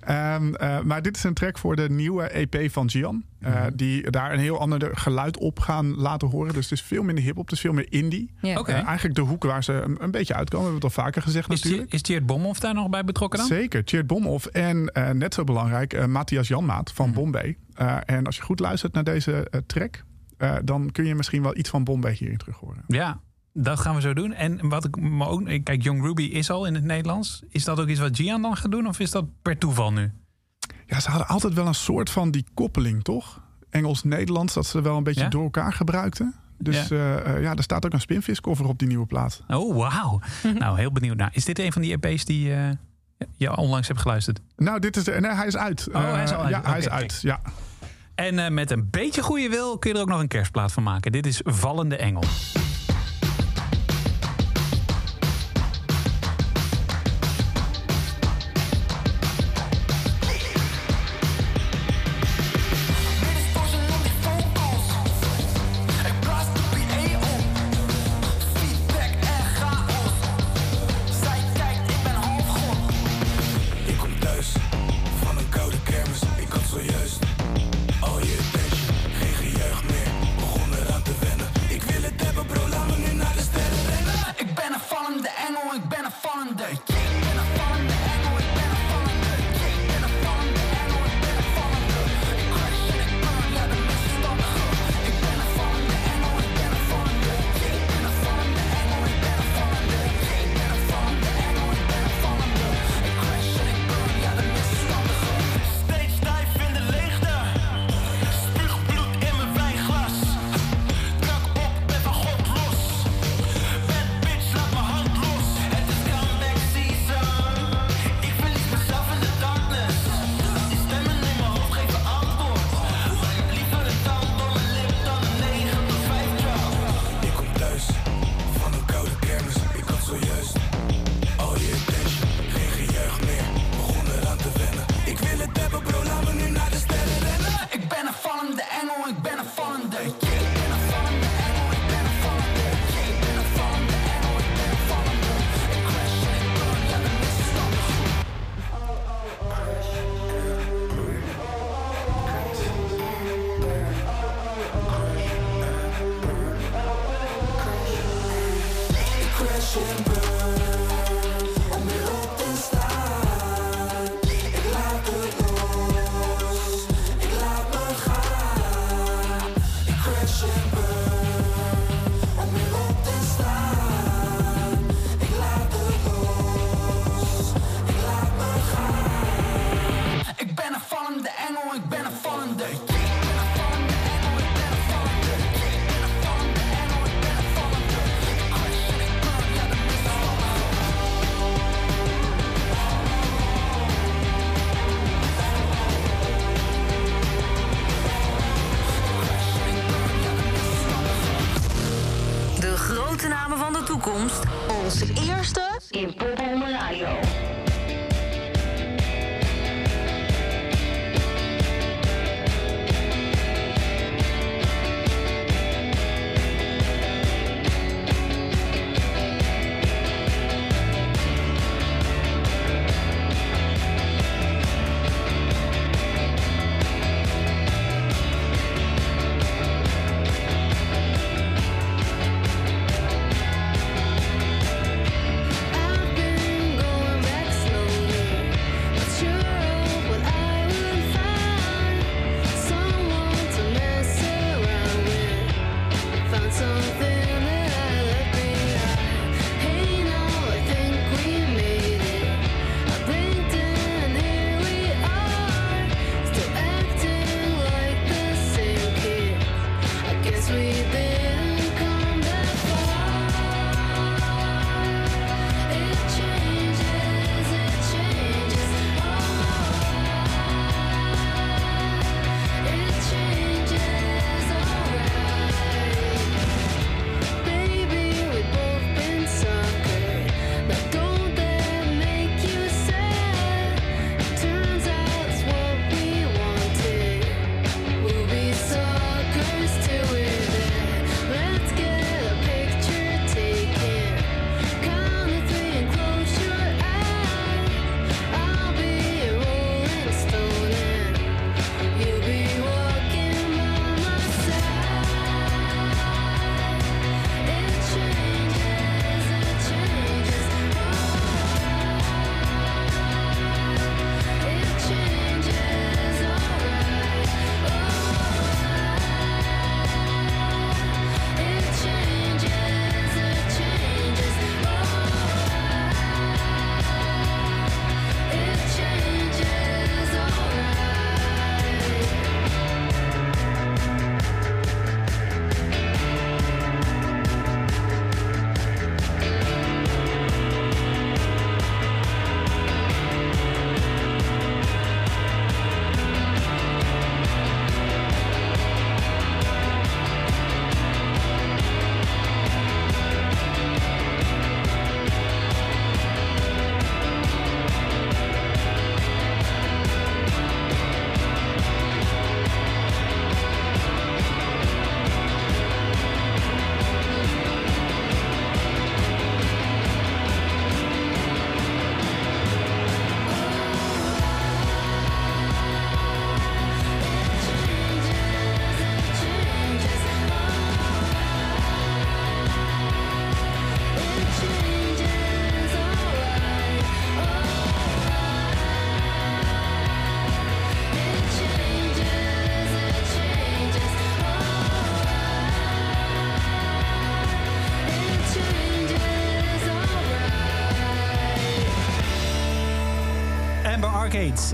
Ehm, 0.05 0.53
eh, 0.53 0.79
maar 0.81 1.01
dit 1.01 1.17
is 1.17 1.23
een 1.23 1.33
track 1.33 1.57
voor 1.57 1.75
de 1.75 1.89
nieuwe 1.89 2.37
EP 2.37 2.71
van 2.71 2.89
Gian. 2.89 3.23
eh, 3.39 3.53
Mhm. 3.53 3.75
Die 3.75 4.09
daar 4.11 4.33
een 4.33 4.39
heel 4.39 4.59
ander 4.59 4.97
geluid 4.97 5.37
op 5.37 5.59
gaan 5.59 5.95
laten 5.95 6.27
horen. 6.27 6.53
Dus 6.53 6.63
het 6.69 6.79
is 6.79 6.85
veel 6.85 7.03
minder 7.03 7.23
hip-hop, 7.23 7.43
het 7.45 7.53
is 7.53 7.59
veel 7.59 7.73
meer 7.73 7.91
indie. 7.91 8.31
Eh, 8.41 8.83
eigenlijk 8.85 9.15
de 9.15 9.21
hoek 9.21 9.43
waar 9.43 9.63
ze 9.63 9.73
een, 9.73 10.03
een 10.03 10.11
beetje 10.11 10.33
uitkomen. 10.33 10.65
We 10.67 10.71
hebben 10.71 10.89
het 10.89 10.97
al 10.97 11.03
vaker 11.03 11.21
gezegd 11.21 11.51
Is, 11.51 11.63
natuurlijk. 11.63 11.93
is 11.93 12.01
Tjeerd 12.01 12.25
Bomhoff 12.25 12.59
daar 12.59 12.73
nog 12.73 12.89
bij 12.89 13.03
betrokken 13.03 13.39
dan? 13.39 13.47
Zeker, 13.47 13.83
Tjeerd 13.85 14.07
Bomhoff 14.07 14.45
en 14.45 14.87
eh, 14.87 15.09
net 15.09 15.33
zo 15.33 15.43
belangrijk 15.43 15.93
eh, 15.93 16.05
Matthias 16.05 16.47
Janmaat 16.47 16.91
van 16.91 17.05
Mhm. 17.09 17.15
Bombay. 17.15 17.57
Eh, 17.73 17.97
en 18.05 18.25
als 18.25 18.35
je 18.35 18.41
goed 18.41 18.59
luistert 18.59 18.93
naar 18.93 19.03
deze 19.03 19.51
track... 19.65 20.03
eh, 20.37 20.55
dan 20.63 20.91
kun 20.91 21.05
je 21.05 21.15
misschien 21.15 21.41
wel 21.41 21.57
iets 21.57 21.69
van 21.69 21.83
Bombay 21.83 22.13
hierin 22.13 22.37
terug 22.37 22.57
horen. 22.57 22.83
Ja, 22.87 23.19
dat 23.57 23.79
gaan 23.79 23.95
we 23.95 24.01
zo 24.01 24.13
doen. 24.13 24.33
En 24.33 24.69
wat 24.69 24.85
ik 24.85 24.95
me 24.99 25.25
ook. 25.27 25.45
Kijk, 25.63 25.83
Young 25.83 26.01
Ruby 26.01 26.23
is 26.23 26.49
al 26.49 26.65
in 26.65 26.75
het 26.75 26.83
Nederlands. 26.83 27.43
Is 27.49 27.63
dat 27.63 27.79
ook 27.79 27.87
iets 27.87 27.99
wat 27.99 28.17
Gian 28.17 28.41
dan 28.41 28.55
gaat 28.57 28.71
doen? 28.71 28.87
Of 28.87 28.99
is 28.99 29.11
dat 29.11 29.25
per 29.41 29.57
toeval 29.57 29.93
nu? 29.93 30.11
Ja, 30.85 30.99
ze 30.99 31.09
hadden 31.09 31.27
altijd 31.27 31.53
wel 31.53 31.67
een 31.67 31.75
soort 31.75 32.09
van 32.09 32.31
die 32.31 32.45
koppeling, 32.53 33.03
toch? 33.03 33.41
Engels-Nederlands, 33.69 34.53
dat 34.53 34.65
ze 34.65 34.81
wel 34.81 34.97
een 34.97 35.03
beetje 35.03 35.21
Ja? 35.21 35.29
door 35.29 35.43
elkaar 35.43 35.73
gebruikten. 35.73 36.35
Dus 36.57 36.87
Ja. 36.87 36.97
ja. 37.27 37.37
ja, 37.37 37.53
er 37.55 37.63
staat 37.63 37.85
ook 37.85 37.93
een 37.93 38.01
spinvis 38.01 38.41
cover 38.41 38.67
op 38.67 38.79
die 38.79 38.87
nieuwe 38.87 39.05
plaat. 39.05 39.43
Oh, 39.47 39.75
wauw. 39.75 40.19
nou, 40.59 40.77
heel 40.79 40.91
benieuwd. 40.91 41.17
Nou, 41.17 41.29
is 41.33 41.45
dit 41.45 41.59
een 41.59 41.71
van 41.71 41.81
die 41.81 41.97
EP's 42.01 42.25
die 42.25 42.53
eh, 42.53 42.69
je 43.35 43.57
onlangs 43.57 43.87
hebt 43.87 43.99
geluisterd? 43.99 44.39
Nou, 44.55 44.79
dit 44.79 44.97
is 44.97 45.03
de, 45.03 45.11
nee, 45.11 45.31
hij 45.31 45.47
is 45.47 45.57
uit. 45.57 45.87
Oh, 45.93 46.11
hij 46.13 46.23
is 46.23 46.31
al 46.31 46.37
Eh, 46.37 46.43
uit. 46.43 46.49
Ja, 46.55 46.69
hij 46.69 46.79
is 46.79 46.89
uit. 46.89 47.19
Ja. 47.21 47.39
En 48.15 48.39
eh, 48.39 48.51
met 48.51 48.71
een 48.71 48.87
beetje 48.89 49.21
goede 49.21 49.49
wil 49.49 49.77
kun 49.77 49.89
je 49.89 49.95
er 49.95 50.01
ook 50.01 50.09
nog 50.09 50.19
een 50.19 50.27
kerstplaat 50.27 50.71
van 50.71 50.83
maken. 50.83 51.11
Dit 51.11 51.25
is 51.25 51.41
Vallende 51.43 51.95
Engel. 51.97 52.23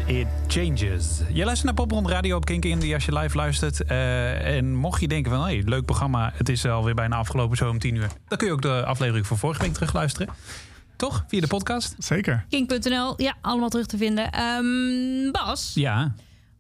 It 0.06 0.28
Changes. 0.48 1.20
Je 1.34 1.44
luistert 1.44 1.64
naar 1.64 1.74
Poprond 1.74 2.08
Radio 2.08 2.36
op 2.36 2.46
Kink 2.46 2.66
Indie 2.66 2.94
als 2.94 3.06
je 3.06 3.18
live 3.18 3.38
luistert. 3.38 3.84
Eh, 3.84 4.56
en 4.58 4.76
mocht 4.76 5.02
je 5.02 5.08
denken 5.08 5.32
van, 5.32 5.42
hey, 5.44 5.62
leuk 5.66 5.86
programma, 5.86 6.32
het 6.36 6.50
is 6.50 6.66
alweer 6.66 6.94
bijna 6.94 7.16
afgelopen, 7.16 7.58
zo 7.58 7.70
om 7.70 7.80
tien 7.80 7.96
uur. 7.96 8.08
Dan 8.28 8.38
kun 8.38 8.48
je 8.48 8.54
ook 8.54 8.62
de 8.62 8.86
aflevering 8.86 9.28
van 9.28 9.38
vorige 9.38 9.62
week 9.62 9.74
terugluisteren. 9.74 10.34
Toch? 10.96 11.24
Via 11.28 11.42
de 11.42 11.48
podcast? 11.48 11.96
Zeker. 11.98 12.46
King.nl, 12.50 13.14
ja, 13.22 13.36
allemaal 13.42 13.70
terug 13.70 13.86
te 13.86 13.98
vinden. 13.98 14.32
Ehm, 14.32 15.32
Bas, 15.32 15.72
Ja. 15.76 16.14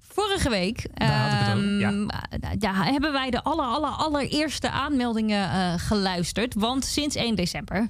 vorige 0.07 0.49
week 0.49 0.87
Daar 0.93 1.29
had 1.29 1.31
ik 1.41 1.47
het 1.47 1.55
over, 1.57 1.79
ja. 1.79 1.89
ehm, 1.89 2.55
ja, 2.59 2.73
hebben 2.91 3.11
wij 3.11 3.29
de 3.29 3.43
aller, 3.43 3.65
aller, 3.65 3.89
allereerste 3.89 4.69
aanmeldingen 4.71 5.49
eh, 5.51 5.73
geluisterd. 5.77 6.53
Want 6.53 6.85
sinds 6.85 7.15
1 7.15 7.35
december 7.35 7.87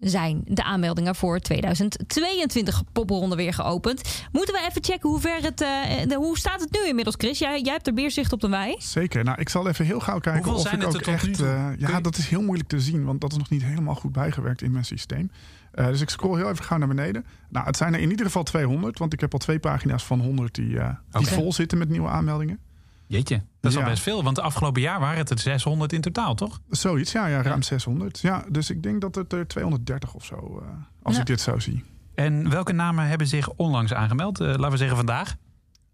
zijn 0.00 0.42
de 0.44 0.64
aanmeldingen 0.64 1.14
voor 1.14 1.38
2022 1.40 2.82
popronde 2.92 3.36
weer 3.36 3.52
geopend. 3.54 4.24
Moeten 4.32 4.54
we 4.54 4.60
even 4.68 4.84
checken 4.84 5.08
hoe 5.10 5.20
ver 5.20 5.42
het... 5.42 5.60
eh, 5.60 5.68
de, 6.08 6.14
hoe 6.14 6.38
staat 6.38 6.60
het 6.60 6.72
nu 6.72 6.88
inmiddels, 6.88 7.14
Chris? 7.18 7.38
Jij, 7.38 7.60
jij 7.60 7.72
hebt 7.72 7.86
er 7.86 7.94
meer 7.94 8.10
zicht 8.10 8.32
op 8.32 8.40
dan 8.40 8.50
wij. 8.50 8.76
Zeker. 8.78 9.24
Nou, 9.24 9.40
ik 9.40 9.48
zal 9.48 9.68
even 9.68 9.84
heel 9.84 10.00
gauw 10.00 10.18
kijken 10.18 10.42
Hoeveel 10.42 10.54
of 10.60 10.68
zijn 10.68 10.74
ik 10.74 10.80
het 10.86 10.88
ook 10.96 11.00
er 11.00 11.18
tot 11.18 11.26
nu 11.26 11.30
echt... 11.32 11.40
eh, 11.40 11.80
ja, 11.88 11.96
je- 11.96 12.02
dat 12.02 12.16
is 12.16 12.28
heel 12.28 12.42
moeilijk 12.42 12.68
te 12.68 12.80
zien, 12.80 13.04
want 13.04 13.20
dat 13.20 13.32
is 13.32 13.38
nog 13.38 13.50
niet 13.50 13.62
helemaal 13.64 13.94
goed 13.94 14.12
bijgewerkt 14.12 14.62
in 14.62 14.70
mijn 14.72 14.84
systeem. 14.84 15.30
Eh, 15.72 15.86
dus 15.86 16.00
ik 16.00 16.08
scroll 16.10 16.36
heel 16.36 16.50
even 16.50 16.64
gauw 16.64 16.78
naar 16.78 16.88
beneden. 16.88 17.24
Nou, 17.48 17.66
het 17.66 17.76
zijn 17.76 17.94
er 17.94 18.00
in 18.00 18.10
ieder 18.10 18.26
geval 18.26 18.42
200, 18.42 18.98
want 18.98 19.12
ik 19.12 19.20
heb 19.20 19.32
al 19.32 19.38
twee 19.38 19.58
pagina's 19.58 20.04
van 20.04 20.20
100 20.20 20.54
die, 20.54 20.78
eh, 20.78 20.88
vol 21.34 21.52
zitten 21.52 21.78
met 21.78 21.88
nieuwe 21.88 22.08
aanmeldingen. 22.08 22.58
Jeetje, 23.08 23.42
dat 23.60 23.70
is 23.70 23.76
Ja. 23.78 23.84
al 23.84 23.90
best 23.90 24.02
veel. 24.02 24.22
Want 24.22 24.36
de 24.36 24.42
afgelopen 24.42 24.80
jaar 24.82 25.00
waren 25.00 25.18
het 25.18 25.30
er 25.30 25.38
600 25.38 25.92
in 25.92 26.00
totaal, 26.00 26.34
toch? 26.34 26.60
Zoiets, 26.70 27.12
ja, 27.12 27.26
ja 27.26 27.42
ruim 27.42 27.62
600. 27.62 28.18
Ja, 28.18 28.44
dus 28.48 28.70
ik 28.70 28.82
denk 28.82 29.00
dat 29.00 29.14
het 29.14 29.32
er 29.32 29.46
230 29.46 30.14
of 30.14 30.24
zo, 30.24 30.36
eh, 30.62 30.68
als 31.02 31.14
Ja. 31.14 31.20
ik 31.20 31.26
dit 31.26 31.40
zo 31.40 31.58
zie. 31.58 31.84
En 32.14 32.50
welke 32.50 32.72
namen 32.72 33.06
hebben 33.06 33.26
zich 33.26 33.48
onlangs 33.50 33.92
aangemeld? 33.94 34.40
Eh, 34.40 34.46
laten 34.46 34.70
we 34.70 34.76
zeggen 34.76 34.96
vandaag. 34.96 35.34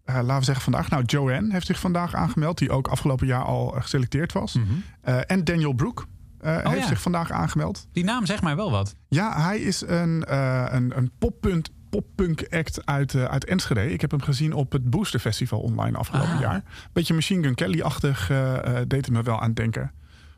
Eh, 0.03 0.15
laten 0.15 0.37
we 0.37 0.43
zeggen 0.43 0.63
vandaag. 0.63 0.89
Nou, 0.89 1.03
Joanne 1.03 1.51
heeft 1.51 1.65
zich 1.65 1.79
vandaag 1.79 2.13
aangemeld, 2.13 2.57
die 2.57 2.71
ook 2.71 2.87
afgelopen 2.87 3.27
jaar 3.27 3.43
al 3.43 3.67
geselecteerd 3.67 4.31
was. 4.33 4.57
Eh, 5.01 5.17
en 5.27 5.43
Daniel 5.43 5.73
Brook 5.73 6.07
eh, 6.39 6.51
heeft 6.51 6.63
Mhm. 6.63 6.73
Oh 6.73 6.79
ja. 6.79 6.87
zich 6.87 7.01
vandaag 7.01 7.31
aangemeld. 7.31 7.87
Die 7.91 8.03
naam 8.03 8.25
zegt 8.25 8.43
mij 8.43 8.55
wel 8.55 8.71
wat. 8.71 8.95
Ja, 9.07 9.41
hij 9.41 9.59
is 9.59 9.81
een, 9.87 10.23
eh 10.23 10.65
een, 10.69 10.97
een 10.97 11.11
poppunt 11.19 11.69
poppunk 11.95 12.47
act 12.49 12.85
uit, 12.85 13.13
eh, 13.15 13.23
uit 13.23 13.45
Enschede. 13.45 13.91
Ik 13.93 14.01
heb 14.01 14.11
hem 14.11 14.21
gezien 14.21 14.53
op 14.53 14.71
het 14.71 14.89
Booster 14.89 15.19
Festival 15.19 15.59
online 15.59 15.97
afgelopen 15.97 16.33
Ah. 16.33 16.39
jaar. 16.39 16.63
Beetje 16.93 17.13
Machine 17.13 17.43
Gun 17.43 17.55
Kelly-achtig 17.55 18.29
eh, 18.29 18.55
eh, 18.79 18.87
deed 18.87 19.05
het 19.05 19.09
me 19.15 19.21
wel 19.23 19.41
aan 19.41 19.53
denken. 19.53 19.91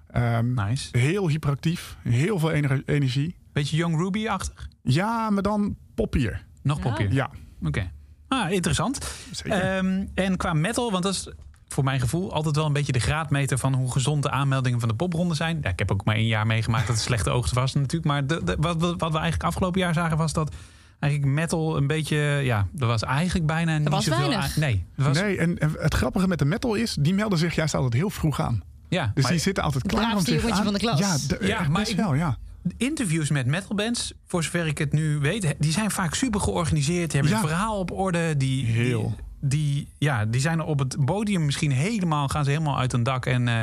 Ehm, 0.07 0.53
Nice. 0.53 0.97
Heel 0.97 1.27
hyperactief, 1.29 1.97
heel 2.03 2.39
veel 2.39 2.51
ener- 2.51 2.81
energie. 2.85 3.35
Beetje 3.53 3.77
Young 3.77 3.97
Ruby-achtig? 3.97 4.67
Ja, 4.83 5.29
maar 5.29 5.43
dan 5.43 5.75
poppier. 5.95 6.45
Nog 6.63 6.79
popje? 6.79 7.07
Ja, 7.11 7.29
Oké. 7.65 7.91
Ah, 8.27 8.51
interessant. 8.51 9.11
zeker. 9.31 9.61
Ehm, 9.61 10.05
en 10.13 10.37
qua 10.37 10.53
metal, 10.53 10.91
want 10.91 11.03
dat 11.03 11.13
is 11.13 11.29
voor 11.67 11.83
mijn 11.83 11.99
gevoel 11.99 12.33
altijd 12.33 12.55
wel 12.55 12.65
een 12.65 12.73
beetje 12.73 12.91
de 12.91 12.99
graadmeter 12.99 13.57
van 13.57 13.73
hoe 13.73 13.91
gezond 13.91 14.23
de 14.23 14.29
aanmeldingen 14.31 14.79
van 14.79 14.89
de 14.89 14.95
popronde 14.95 15.33
zijn. 15.35 15.59
Ja, 15.61 15.69
ik 15.69 15.79
heb 15.79 15.91
ook 15.91 16.05
maar 16.05 16.15
één 16.15 16.27
jaar 16.27 16.45
meegemaakt 16.47 16.87
dat 16.87 16.95
het 16.95 17.05
slechte 17.05 17.29
oogst 17.29 17.53
was 17.53 17.73
natuurlijk. 17.73 18.05
Maar 18.05 18.27
de, 18.27 18.55
wat 18.59 18.81
wat 18.81 18.97
we 18.99 19.17
eigenlijk 19.17 19.43
afgelopen 19.43 19.79
jaar 19.79 19.93
zagen 19.93 20.17
was 20.17 20.33
dat 20.33 20.55
eigenlijk 20.99 21.33
metal 21.33 21.77
een 21.77 21.87
beetje, 21.87 22.17
ja, 22.43 22.67
er 22.77 22.85
was 22.87 23.03
eigenlijk 23.03 23.45
bijna 23.45 23.77
niet 23.77 23.89
was 23.89 24.03
zoveel 24.05 24.27
weinig. 24.27 24.55
aan- 24.55 24.59
Nee, 24.61 24.83
er 24.97 25.03
was, 25.03 25.21
Nee, 25.21 25.37
en 25.37 25.57
en 25.59 25.71
het 25.79 25.93
grappige 25.93 26.27
met 26.27 26.39
de 26.39 26.45
metal 26.45 26.75
is, 26.75 26.97
die 26.99 27.13
melden 27.13 27.37
zich 27.39 27.55
juist 27.55 27.73
altijd 27.75 27.93
heel 27.93 28.09
vroeg 28.09 28.39
aan. 28.41 28.63
ja, 28.89 29.11
Dus 29.13 29.23
maar 29.23 29.31
die 29.31 29.41
zitten 29.41 29.63
altijd 29.63 29.87
klaar 29.87 30.15
om 30.15 30.25
zich 30.25 30.49
aan... 30.49 30.63
van 30.63 30.73
de 30.73 30.79
klas. 30.79 30.99
Ja, 30.99 31.17
de, 31.37 31.47
Ja, 31.47 31.59
maar 31.67 31.79
best 31.79 31.91
ik- 31.91 31.97
wel, 31.97 32.13
ja. 32.13 32.37
interviews 32.77 33.29
met 33.29 33.45
metalbands, 33.45 34.13
voor 34.25 34.43
zover 34.43 34.67
ik 34.67 34.77
het 34.77 34.91
nu 34.93 35.17
weet, 35.19 35.55
die 35.59 35.71
zijn 35.71 35.91
vaak 35.91 36.13
super 36.13 36.39
georganiseerd. 36.41 37.11
Die 37.11 37.19
hebben 37.21 37.37
Ja. 37.37 37.43
een 37.43 37.49
verhaal 37.49 37.79
op 37.79 37.91
orde. 37.91 38.37
Die, 38.37 38.65
Heel. 38.65 39.15
Die, 39.39 39.49
die, 39.49 39.87
ja, 39.97 40.25
die 40.25 40.41
zijn 40.41 40.61
op 40.61 40.79
het 40.79 41.05
podium 41.05 41.45
misschien 41.45 41.71
helemaal, 41.71 42.27
gaan 42.27 42.43
ze 42.43 42.49
helemaal 42.51 42.77
uit 42.79 42.93
een 42.93 43.03
dak. 43.03 43.25
En 43.25 43.47
eh, 43.47 43.61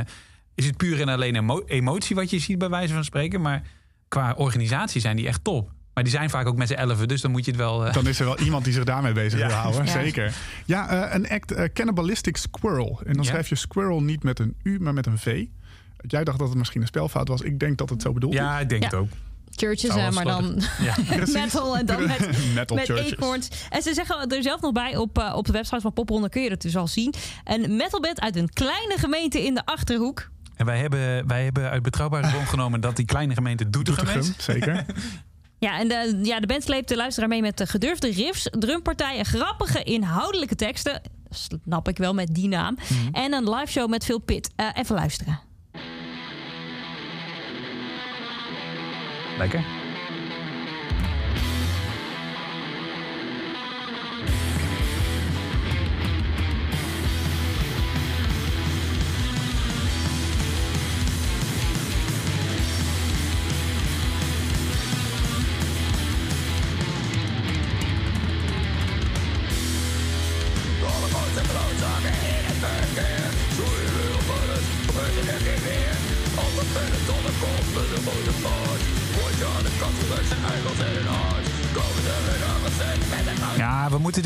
is 0.55 0.67
het 0.67 0.77
puur 0.77 1.01
en 1.01 1.09
alleen 1.09 1.35
emo- 1.37 1.63
emotie 1.67 2.17
wat 2.17 2.31
je 2.31 2.39
ziet 2.39 2.59
bij 2.59 2.69
wijze 2.69 2.95
van 2.95 3.05
spreken. 3.05 3.41
Maar 3.41 3.63
qua 4.09 4.33
organisatie 4.37 5.01
zijn 5.01 5.17
die 5.17 5.27
echt 5.27 5.45
top. 5.45 5.71
Maar 5.95 6.05
die 6.05 6.13
zijn 6.13 6.31
vaak 6.31 6.47
ook 6.47 6.57
met 6.57 6.69
z'n 6.69 6.75
elfen, 6.75 7.09
dus 7.09 7.21
dan 7.21 7.31
moet 7.31 7.45
je 7.45 7.51
het 7.51 7.61
wel... 7.61 7.87
eh, 7.87 7.93
Dan 7.93 8.07
is 8.07 8.19
er 8.19 8.25
wel 8.25 8.39
iemand 8.39 8.65
die 8.65 8.73
zich 8.73 8.85
daarmee 8.85 9.13
bezig 9.23 9.39
Ja. 9.39 9.47
wil 9.47 9.57
houden, 9.57 9.85
Ja. 9.85 9.91
zeker. 9.93 10.35
Ja, 10.65 10.89
eh, 11.09 11.15
een 11.15 11.29
act 11.29 11.53
eh, 11.53 11.65
Cannibalistic 11.73 12.37
Squirrel. 12.37 13.01
En 13.07 13.13
dan 13.13 13.23
Ja. 13.23 13.29
schrijf 13.29 13.49
je 13.49 13.55
squirrel 13.55 14.03
niet 14.03 14.23
met 14.23 14.39
een 14.39 14.55
U, 14.63 14.81
maar 14.81 14.95
met 14.95 15.07
een 15.07 15.19
V. 15.19 15.45
Jij 16.07 16.25
dacht 16.25 16.39
dat 16.39 16.49
het 16.49 16.59
misschien 16.59 16.81
een 16.81 16.87
spelfout 16.87 17.29
was. 17.29 17.41
Ik 17.41 17.59
denk 17.59 17.79
dat 17.79 17.91
het 17.91 18.03
zo 18.03 18.13
bedoeld 18.13 18.33
ja, 18.33 18.61
ik 18.61 18.69
denk 18.69 18.83
Ja. 18.83 18.89
het 18.89 18.97
ook. 18.99 19.09
Churches, 19.57 19.95
hè, 19.95 20.11
maar 20.11 20.25
dan 20.25 20.63
Ja. 20.81 20.97
is. 20.99 21.05
Precies. 21.07 21.35
metal 21.35 21.77
en 21.77 21.87
dan 21.87 22.07
met, 22.07 22.19
Metal 22.55 22.77
met 22.77 22.85
churches. 22.87 23.11
eekhoorns. 23.11 23.49
En 23.71 23.83
ze 23.83 23.95
zeggen 23.95 24.29
er 24.29 24.43
zelf 24.43 24.61
nog 24.61 24.73
bij, 24.73 24.97
op, 24.97 25.33
op 25.35 25.47
de 25.47 25.53
website 25.53 25.81
van 25.81 25.93
Popronde 25.93 26.29
kun 26.29 26.43
je 26.43 26.51
het 26.51 26.63
dus 26.63 26.77
al 26.77 26.87
zien. 26.89 27.15
Een 27.45 27.77
metalband 27.77 28.21
uit 28.21 28.37
een 28.37 28.49
kleine 28.53 28.95
gemeente 28.99 29.45
in 29.47 29.55
de 29.55 29.65
Achterhoek. 29.67 30.31
En 30.57 30.67
wij 30.67 30.79
hebben, 30.79 31.27
wij 31.27 31.45
hebben 31.45 31.71
uit 31.71 31.83
betrouwbare 31.83 32.29
bron 32.31 32.47
genomen 32.47 32.81
dat 32.81 32.97
die 32.97 33.05
kleine 33.05 33.35
gemeente 33.35 33.71
Doetinchem 33.71 34.07
is. 34.07 34.13
Doetinchem, 34.15 34.41
zeker. 34.55 34.85
Ja, 35.65 35.79
en 35.79 35.89
de, 35.89 36.21
ja, 36.23 36.41
de 36.41 36.47
band 36.47 36.63
sleept 36.63 36.89
de 36.89 36.97
luisteraar 36.97 37.29
mee 37.29 37.41
met 37.41 37.57
de 37.57 37.67
gedurfde 37.67 38.11
riffs, 38.11 38.49
drumpartijen, 38.51 39.25
grappige 39.25 39.83
inhoudelijke 39.83 40.55
teksten. 40.55 41.03
Snap 41.31 41.89
ik 41.89 41.97
wel 41.97 42.15
met 42.15 42.35
die 42.35 42.49
naam. 42.49 42.79
Mhm. 42.89 43.15
En 43.15 43.33
een 43.33 43.51
live 43.51 43.73
show 43.73 43.89
met 43.89 44.05
veel 44.05 44.19
pit. 44.19 44.51
Eh, 44.57 44.67
even 44.75 44.95
luisteren. 44.95 45.41
Lekker. 49.39 49.84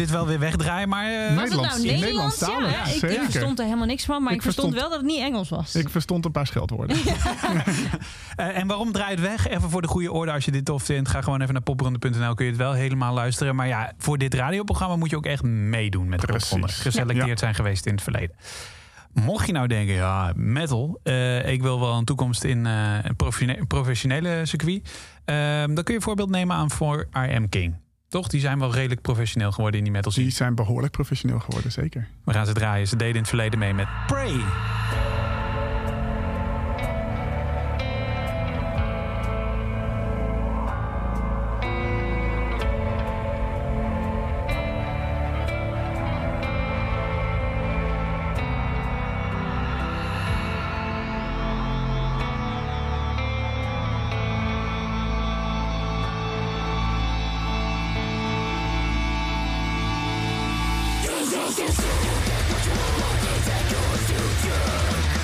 Dit 0.09 0.17
wel 0.17 0.27
weer 0.27 0.39
wegdraaien, 0.39 0.89
maar... 0.89 1.05
eh, 1.05 1.35
Was 1.37 1.51
het 1.51 1.61
nou 1.61 1.83
Nederlands- 1.83 2.41
Nederlands? 2.41 3.01
Ja, 3.01 3.09
ik, 3.09 3.21
verstond 3.31 3.59
er 3.59 3.65
helemaal 3.65 3.87
niks 3.87 4.05
van, 4.05 4.23
maar 4.23 4.31
ik, 4.33 4.37
Ik 4.37 4.43
verstond, 4.43 4.69
verstond- 4.69 4.91
wel 4.91 4.99
dat 5.01 5.09
het 5.09 5.17
niet 5.17 5.29
Engels 5.33 5.49
was. 5.49 5.75
Ik 5.75 5.89
verstond 5.89 6.25
een 6.25 6.33
paar 6.33 6.47
scheldwoorden. 6.47 6.97
Eh, 8.37 8.57
en 8.59 8.67
waarom 8.67 8.93
draai 8.93 9.11
het 9.11 9.21
weg? 9.21 9.49
Even 9.49 9.71
voor 9.71 9.83
de 9.83 9.89
goede 9.89 10.13
orde, 10.13 10.33
als 10.33 10.45
je 10.45 10.51
dit 10.51 10.65
tof 10.65 10.83
vindt, 10.83 11.09
ga 11.09 11.21
gewoon 11.23 11.41
even 11.41 11.53
naar 11.53 11.63
popronde.nl. 11.63 12.35
Kun 12.35 12.45
je 12.45 12.51
het 12.51 12.61
wel 12.61 12.73
helemaal 12.73 13.15
luisteren. 13.15 13.57
Maar 13.57 13.67
ja, 13.67 13.93
voor 13.99 14.19
dit 14.19 14.35
radioprogramma 14.35 14.97
moet 14.97 15.11
je 15.11 15.17
ook 15.17 15.27
echt 15.27 15.43
meedoen 15.43 16.09
met 16.09 16.21
de 16.21 16.27
popronde. 16.27 16.69
Geselecteerd 16.69 17.27
Ja. 17.29 17.37
zijn 17.37 17.55
geweest 17.55 17.87
in 17.87 17.93
het 17.93 18.03
verleden. 18.03 18.37
Mocht 19.13 19.47
je 19.47 19.53
nou 19.53 19.67
denken, 19.67 19.95
ja, 19.95 20.33
metal, 20.37 21.01
eh, 21.03 21.49
ik 21.53 21.63
wil 21.63 21.81
wel 21.81 21.95
een 21.97 22.05
toekomst 22.05 22.45
in 22.45 22.67
eh, 22.67 22.95
een 23.03 23.17
professione- 23.17 23.67
professionele 23.67 24.41
circuit. 24.47 24.91
ehm, 25.25 25.75
dan 25.75 25.85
kun 25.85 25.85
je 25.87 25.95
een 25.95 26.03
voorbeeld 26.03 26.31
nemen 26.31 26.57
aan 26.57 26.71
voor 26.71 27.07
Am 27.13 27.49
King. 27.49 27.75
Toch? 28.09 28.29
Die 28.29 28.41
zijn 28.41 28.59
wel 28.59 28.73
redelijk 28.75 29.01
professioneel 29.01 29.53
geworden 29.53 29.79
in 29.79 29.85
die 29.85 29.93
metal 29.93 30.13
scene. 30.13 30.27
Die 30.27 30.37
zijn 30.37 30.55
behoorlijk 30.55 30.93
professioneel 30.93 31.41
geworden, 31.41 31.73
zeker. 31.73 32.09
We 32.25 32.33
gaan 32.33 32.47
ze 32.47 32.53
draaien. 32.53 32.89
Ze 32.89 32.97
deden 32.97 33.15
in 33.15 33.21
het 33.21 33.29
verleden 33.29 33.59
mee 33.59 33.75
met 33.75 33.89
Prey. 34.07 34.41
Death 61.49 61.61
is 61.61 61.79
all 61.81 61.87
around 61.87 63.25
you. 63.25 63.45
Death 63.47 63.73
is 65.15 65.18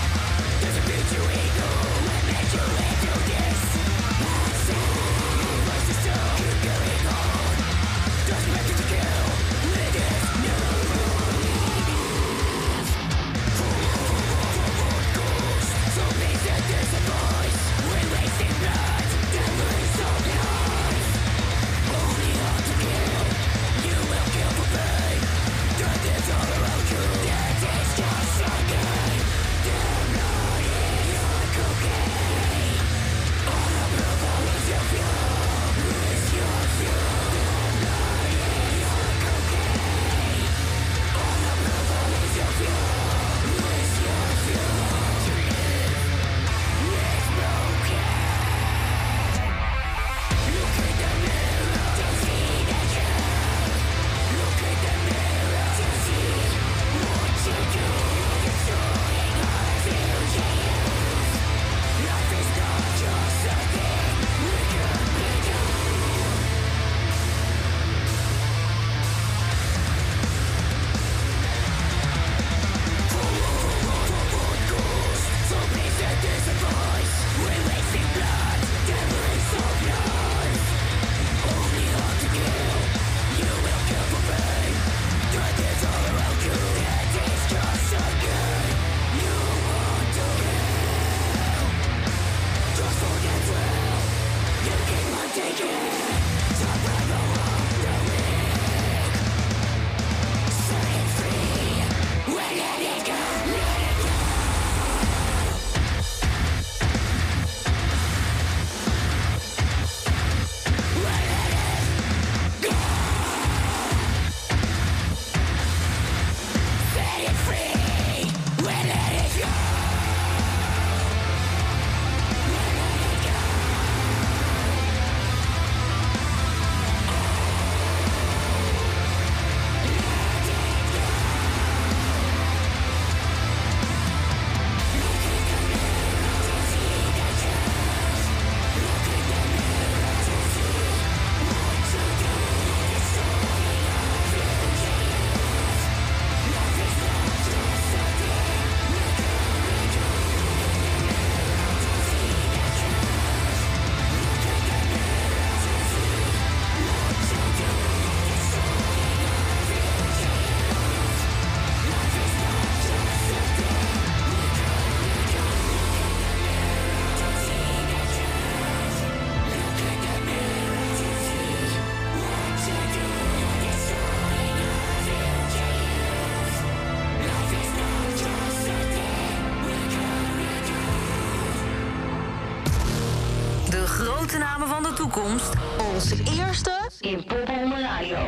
toekomst. 185.14 185.54
Onze 185.94 186.16
eerste 186.36 186.90
in 187.00 187.24
Popronde 187.24 187.74
Radio. 187.74 188.18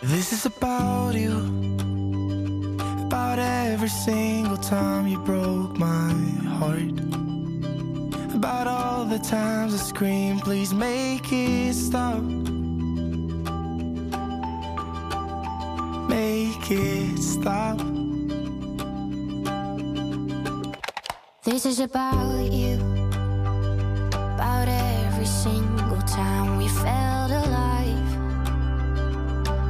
This 0.00 0.32
is 0.32 0.44
about 0.44 1.14
you. 1.14 1.32
About 3.04 3.38
every 3.38 3.88
single 3.88 4.58
time 4.58 5.06
you 5.06 5.22
broke 5.22 5.78
my 5.78 6.12
heart. 6.58 7.00
About 8.34 8.66
all 8.66 9.04
the 9.08 9.18
times 9.18 9.74
I 9.74 9.78
screamed, 9.78 10.42
please 10.42 10.74
make 10.74 11.32
it 11.32 11.74
stop. 11.74 12.35
This 21.46 21.64
is 21.64 21.78
about 21.78 22.50
you. 22.50 22.74
About 24.34 24.66
every 24.66 25.26
single 25.26 26.02
time 26.02 26.56
we 26.56 26.66
felt 26.66 27.30
alive. 27.30 28.10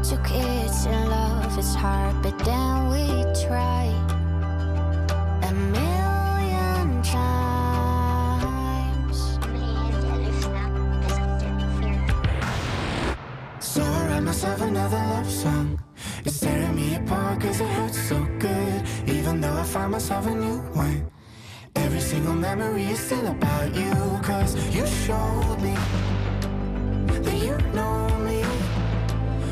Two 0.03 0.17
kids 0.25 0.87
in 0.87 1.11
love, 1.11 1.59
it's 1.59 1.75
hard, 1.75 2.23
but 2.23 2.39
then 2.39 2.89
we 2.89 3.25
try. 3.45 3.93
A 5.43 5.53
million 5.53 7.03
times. 7.03 8.19
So 13.61 13.83
I 13.83 14.09
write 14.09 14.23
myself 14.23 14.63
another 14.63 14.97
love 14.97 15.31
song. 15.31 15.79
It's 16.25 16.41
tearing 16.41 16.75
me 16.75 16.95
apart 16.95 17.43
cause 17.43 17.61
it 17.61 17.69
hurts 17.69 18.01
so 18.09 18.27
good. 18.39 18.83
Even 19.07 19.43
though 19.43 19.59
I 19.59 19.63
find 19.65 19.93
myself 19.93 20.27
a 20.27 20.35
new 20.35 20.63
one. 20.73 21.06
Memory 22.41 22.85
is 22.85 23.01
still 23.01 23.27
about 23.29 23.75
you. 23.75 23.93
Cause 24.23 24.55
you 24.75 24.87
showed 24.87 25.59
me 25.63 25.75
that 27.07 27.39
you 27.47 27.57
know 27.75 28.09
me. 28.19 28.43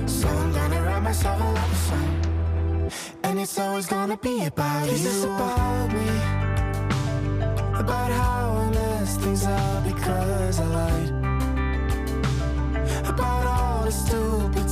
So 0.07 0.29
I'm 0.29 0.53
gonna 0.53 0.83
write 0.83 1.03
myself 1.03 1.41
a 1.41 1.45
love 1.45 1.77
song. 1.89 2.91
And 3.23 3.41
it's 3.41 3.59
always 3.59 3.87
gonna 3.87 4.19
be 4.19 4.45
about 4.45 4.85
you. 4.87 4.93
This 4.93 5.07
is 5.07 5.25
about 5.25 5.93
me. 5.93 6.09
About 7.81 8.11
how 8.13 8.53
I 8.53 8.71
messed 8.71 9.21
things 9.23 9.45
up 9.47 9.85
because 9.85 10.61
I 10.61 10.67
lied 10.67 11.25
about 13.09 13.47
all 13.47 13.85
the 13.85 13.93
stupid 13.93 14.64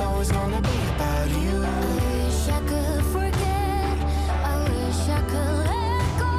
it's 0.00 0.08
always 0.08 0.32
gonna 0.32 0.60
be 0.62 0.78
about 0.94 1.28
you. 1.28 1.62
I 1.62 1.80
wish 2.00 2.48
I 2.48 2.60
could 2.70 3.04
forget. 3.12 3.96
I 4.52 4.56
wish 4.64 5.08
I 5.08 5.20
could 5.28 5.56
let 5.68 6.06
go. 6.22 6.32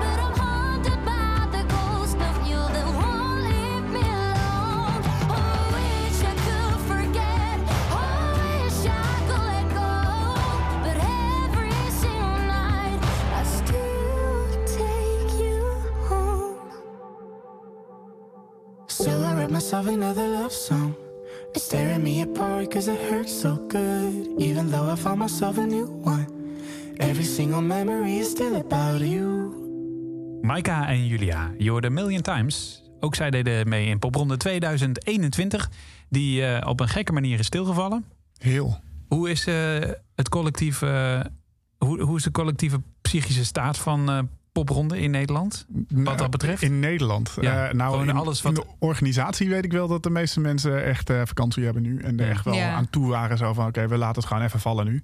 But 0.00 0.16
I'm 0.24 0.34
haunted 0.40 1.00
by 1.04 1.46
the 1.54 1.64
ghost 1.74 2.16
of 2.16 2.36
you 2.48 2.60
that 2.74 2.88
won't 2.98 3.40
leave 3.44 3.86
me 3.96 4.00
alone. 4.00 5.00
Oh, 5.28 5.36
I 5.36 5.76
wish 5.76 6.18
I 6.24 6.34
could 6.46 6.80
forget. 6.92 7.56
Oh, 7.92 8.00
I 8.00 8.40
wish 8.40 8.80
I 8.88 9.06
could 9.28 9.44
let 9.52 9.66
go. 9.80 9.92
But 10.84 10.96
every 11.36 11.76
single 12.00 12.40
night, 12.56 13.00
I 13.38 13.42
still 13.58 14.48
take 14.80 15.30
you 15.44 15.60
home. 16.08 16.72
So 18.88 19.10
I 19.10 19.34
write 19.36 19.50
myself 19.50 19.86
another 19.88 20.26
love 20.26 20.52
song. 20.52 21.03
It's 21.54 21.68
tearing 21.68 22.02
me 22.02 22.22
apart 22.22 22.70
cause 22.70 22.90
it 22.90 22.98
hurts 23.10 23.40
so 23.40 23.64
good. 23.68 24.40
Even 24.40 24.70
though 24.70 24.92
I 24.92 24.96
found 24.96 25.18
myself 25.18 25.58
a 25.58 25.66
new 25.66 26.00
one. 26.02 26.26
Every 26.96 27.24
single 27.24 27.60
memory 27.60 28.18
is 28.18 28.30
still 28.30 28.54
about 28.54 29.00
you. 29.00 29.52
Maika 30.42 30.88
en 30.88 31.06
Julia, 31.06 31.54
je 31.58 31.70
hoorde 31.70 31.90
Million 31.90 32.22
Times. 32.22 32.82
Ook 33.00 33.14
zij 33.14 33.30
deden 33.30 33.68
mee 33.68 33.86
in 33.86 33.98
popronde 33.98 34.36
2021. 34.36 35.70
Die 36.08 36.46
eh, 36.46 36.68
op 36.68 36.80
een 36.80 36.88
gekke 36.88 37.12
manier 37.12 37.38
is 37.38 37.46
stilgevallen. 37.46 38.04
Heel. 38.38 38.80
Hoe 39.08 39.30
is, 39.30 39.46
eh, 39.46 39.78
het 40.14 40.28
collectief, 40.28 40.82
eh, 40.82 41.20
hoe, 41.78 42.02
hoe 42.02 42.16
is 42.16 42.22
de 42.22 42.30
collectieve 42.30 42.80
psychische 43.02 43.44
staat 43.44 43.78
van 43.78 44.10
eh, 44.10 44.18
popronde 44.54 45.00
in 45.00 45.10
Nederland? 45.10 45.66
Wat 45.88 46.18
dat 46.18 46.30
betreft? 46.30 46.62
In 46.62 46.78
Nederland. 46.80 47.36
Ja, 47.40 47.68
Eh, 47.68 47.74
nou, 47.74 47.90
gewoon 47.92 48.08
in, 48.08 48.16
alles 48.16 48.42
in 48.42 48.54
wat- 48.54 48.64
de 48.64 48.70
organisatie 48.78 49.48
weet 49.48 49.64
ik 49.64 49.72
wel 49.72 49.88
dat 49.88 50.02
de 50.02 50.10
meeste 50.10 50.40
mensen 50.40 50.84
echt 50.84 51.10
eh, 51.10 51.20
vakantie 51.24 51.64
hebben 51.64 51.82
nu. 51.82 51.98
En 52.02 52.18
er 52.20 52.24
Ja. 52.26 52.30
echt 52.30 52.44
wel 52.44 52.54
Ja. 52.54 52.72
aan 52.72 52.90
toe 52.90 53.08
waren. 53.08 53.36
Zo 53.38 53.52
van, 53.52 53.66
oké, 53.66 53.88
we 53.88 53.96
laten 53.98 54.16
het 54.22 54.26
gewoon 54.30 54.42
even 54.42 54.60
vallen 54.60 54.84
nu. 54.86 55.02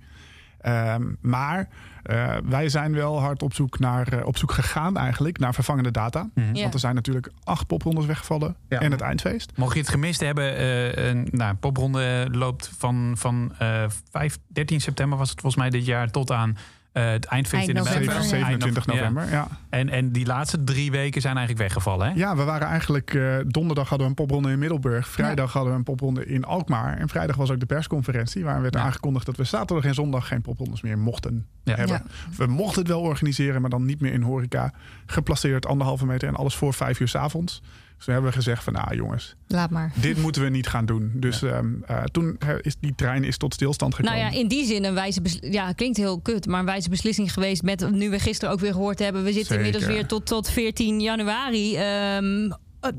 Ehm, 0.60 1.02
maar 1.20 1.68
eh, 2.02 2.36
wij 2.44 2.68
zijn 2.68 2.92
wel 2.94 3.20
hard 3.20 3.42
op 3.42 3.54
zoek, 3.54 3.78
naar, 3.78 4.12
eh, 4.12 4.26
op 4.26 4.36
zoek 4.38 4.52
gegaan 4.52 4.96
eigenlijk 4.96 5.38
naar 5.38 5.54
vervangende 5.54 5.90
data. 5.90 6.28
Mhm. 6.34 6.54
Ja. 6.54 6.60
Want 6.62 6.74
er 6.74 6.80
zijn 6.80 6.94
natuurlijk 6.94 7.30
acht 7.44 7.66
poprondes 7.66 8.06
weggevallen. 8.06 8.56
Ja. 8.68 8.80
En 8.80 8.90
het 8.90 9.00
eindfeest. 9.00 9.52
Mocht 9.56 9.74
je 9.74 9.80
het 9.80 9.88
gemist 9.88 10.20
hebben, 10.20 10.56
eh, 10.56 11.08
een, 11.08 11.28
nou, 11.30 11.54
popronde 11.54 12.28
loopt 12.32 12.70
van, 12.78 13.12
van 13.16 13.52
eh 13.58 13.84
5, 14.10 14.38
13 14.48 14.80
september 14.80 15.18
was 15.18 15.30
het 15.30 15.40
volgens 15.40 15.62
mij 15.62 15.70
dit 15.70 15.86
jaar 15.86 16.10
tot 16.10 16.30
aan 16.30 16.50
eh, 16.50 16.62
het 16.92 17.24
eindfeest 17.24 17.66
Eind 17.66 17.68
in 17.68 17.74
de 17.74 17.80
november. 17.90 18.14
Eind 18.14 18.24
27 18.26 18.86
nov- 18.86 18.96
ja. 18.96 19.00
november. 19.02 19.30
Ja. 19.32 19.48
En, 19.68 19.88
en 19.88 20.12
die 20.12 20.26
laatste 20.26 20.64
drie 20.64 20.90
weken 20.90 21.20
zijn 21.20 21.36
eigenlijk 21.36 21.66
weggevallen. 21.68 22.06
Hè? 22.06 22.12
Ja, 22.14 22.36
we 22.36 22.44
waren 22.44 22.66
eigenlijk... 22.68 23.14
eh, 23.14 23.36
donderdag 23.46 23.88
hadden 23.88 24.06
we 24.06 24.12
een 24.12 24.26
popronde 24.26 24.50
in 24.50 24.58
Middelburg. 24.58 25.08
Vrijdag 25.08 25.52
hadden 25.52 25.72
we 25.72 25.78
een 25.78 25.84
popronde 25.84 26.26
in 26.26 26.44
Alkmaar. 26.44 26.98
En 26.98 27.08
vrijdag 27.08 27.36
was 27.36 27.50
ook 27.50 27.60
de 27.60 27.66
persconferentie... 27.66 28.44
waarin 28.44 28.62
werd 28.62 28.74
Ja. 28.74 28.80
aangekondigd 28.80 29.26
dat 29.26 29.36
we 29.36 29.44
zaterdag 29.44 29.84
en 29.84 29.94
zondag... 29.94 30.26
geen 30.28 30.42
poprondes 30.42 30.80
meer 30.82 30.98
mochten 30.98 31.46
Ja. 31.64 31.74
hebben. 31.76 32.02
We 32.36 32.46
mochten 32.46 32.78
het 32.78 32.90
wel 32.90 33.00
organiseren, 33.00 33.60
maar 33.60 33.70
dan 33.70 33.84
niet 33.84 34.00
meer 34.00 34.12
in 34.12 34.22
horeca. 34.22 34.72
Geplaceerd 35.06 35.66
anderhalve 35.66 36.06
meter 36.06 36.28
en 36.28 36.36
alles 36.36 36.54
voor 36.54 36.74
vijf 36.74 37.00
uur 37.00 37.08
s 37.08 37.14
avonds. 37.14 37.62
Dus 38.00 38.08
we 38.08 38.14
hebben 38.14 38.32
gezegd 38.32 38.64
van, 38.64 38.72
nou 38.72 38.96
jongens, 38.96 39.34
Laat 39.46 39.70
maar. 39.70 39.92
dit 39.94 40.18
moeten 40.18 40.42
we 40.42 40.48
niet 40.48 40.66
gaan 40.66 40.86
doen. 40.86 41.12
Dus 41.14 41.42
ehm, 41.42 41.66
eh, 41.86 42.02
toen 42.02 42.36
eh, 42.38 42.54
is 42.60 42.76
die 42.80 42.94
trein 42.94 43.24
is 43.24 43.36
tot 43.36 43.54
stilstand 43.54 43.94
gekomen. 43.94 44.18
Nou 44.18 44.32
ja, 44.32 44.38
in 44.38 44.48
die 44.48 44.66
zin 44.66 44.84
een 44.84 44.94
wijze 44.94 45.20
beslissing. 45.22 45.54
Ja, 45.54 45.72
klinkt 45.72 45.96
heel 45.96 46.20
kut, 46.20 46.46
maar 46.46 46.60
een 46.60 46.66
wijze 46.66 46.88
beslissing 46.88 47.32
geweest. 47.32 47.62
Met 47.62 47.90
nu 47.90 48.10
we 48.10 48.18
gisteren 48.18 48.54
ook 48.54 48.60
weer 48.60 48.72
gehoord 48.72 48.98
hebben. 48.98 49.22
We 49.24 49.32
zitten 49.32 49.46
Zeker. 49.54 49.64
inmiddels 49.64 49.92
weer 49.94 50.06
tot, 50.06 50.26
tot 50.26 50.50
14 50.50 51.00
januari. 51.00 51.76
Ehm, 51.76 52.50
eh, 52.80 52.90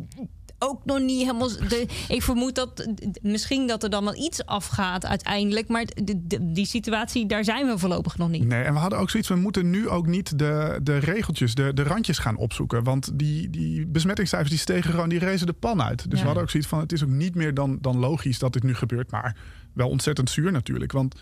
ook 0.61 0.85
nog 0.85 0.99
niet 0.99 1.19
helemaal. 1.19 1.47
De, 1.49 1.85
ik 2.07 2.21
vermoed 2.21 2.55
dat 2.55 2.87
misschien 3.21 3.67
dat 3.67 3.83
er 3.83 3.89
dan 3.89 4.03
wel 4.03 4.15
iets 4.15 4.45
afgaat 4.45 5.05
uiteindelijk. 5.05 5.67
Maar 5.67 5.85
de- 5.85 6.27
de- 6.27 6.51
die 6.51 6.65
situatie, 6.65 7.25
daar 7.25 7.43
zijn 7.43 7.67
we 7.67 7.77
voorlopig 7.77 8.17
nog 8.17 8.29
niet. 8.29 8.43
Nee, 8.45 8.63
en 8.63 8.73
we 8.73 8.79
hadden 8.79 8.99
ook 8.99 9.09
zoiets, 9.09 9.29
we 9.29 9.35
moeten 9.35 9.69
nu 9.69 9.89
ook 9.89 10.07
niet 10.07 10.37
de, 10.39 10.79
de 10.83 10.97
regeltjes, 10.97 11.55
de, 11.55 11.73
de 11.73 11.83
randjes 11.83 12.17
gaan 12.17 12.35
opzoeken. 12.37 12.83
Want 12.83 13.09
die, 13.13 13.49
die 13.49 13.87
besmettingscijfers 13.87 14.49
die 14.51 14.59
stegen 14.59 14.91
gewoon, 14.91 15.09
die 15.09 15.19
rezen 15.19 15.47
de 15.47 15.53
pan 15.53 15.81
uit. 15.81 15.97
Dus 16.09 16.11
Ja. 16.11 16.19
we 16.19 16.25
hadden 16.25 16.43
ook 16.43 16.49
zoiets 16.49 16.69
van, 16.69 16.79
het 16.79 16.91
is 16.91 17.03
ook 17.03 17.09
niet 17.09 17.35
meer 17.35 17.53
dan, 17.53 17.77
dan 17.81 17.97
logisch 17.97 18.39
dat 18.39 18.53
dit 18.53 18.63
nu 18.63 18.75
gebeurt. 18.75 19.11
Maar 19.11 19.35
wel 19.73 19.89
ontzettend 19.89 20.29
zuur 20.29 20.51
natuurlijk. 20.51 20.91
Want 20.91 21.15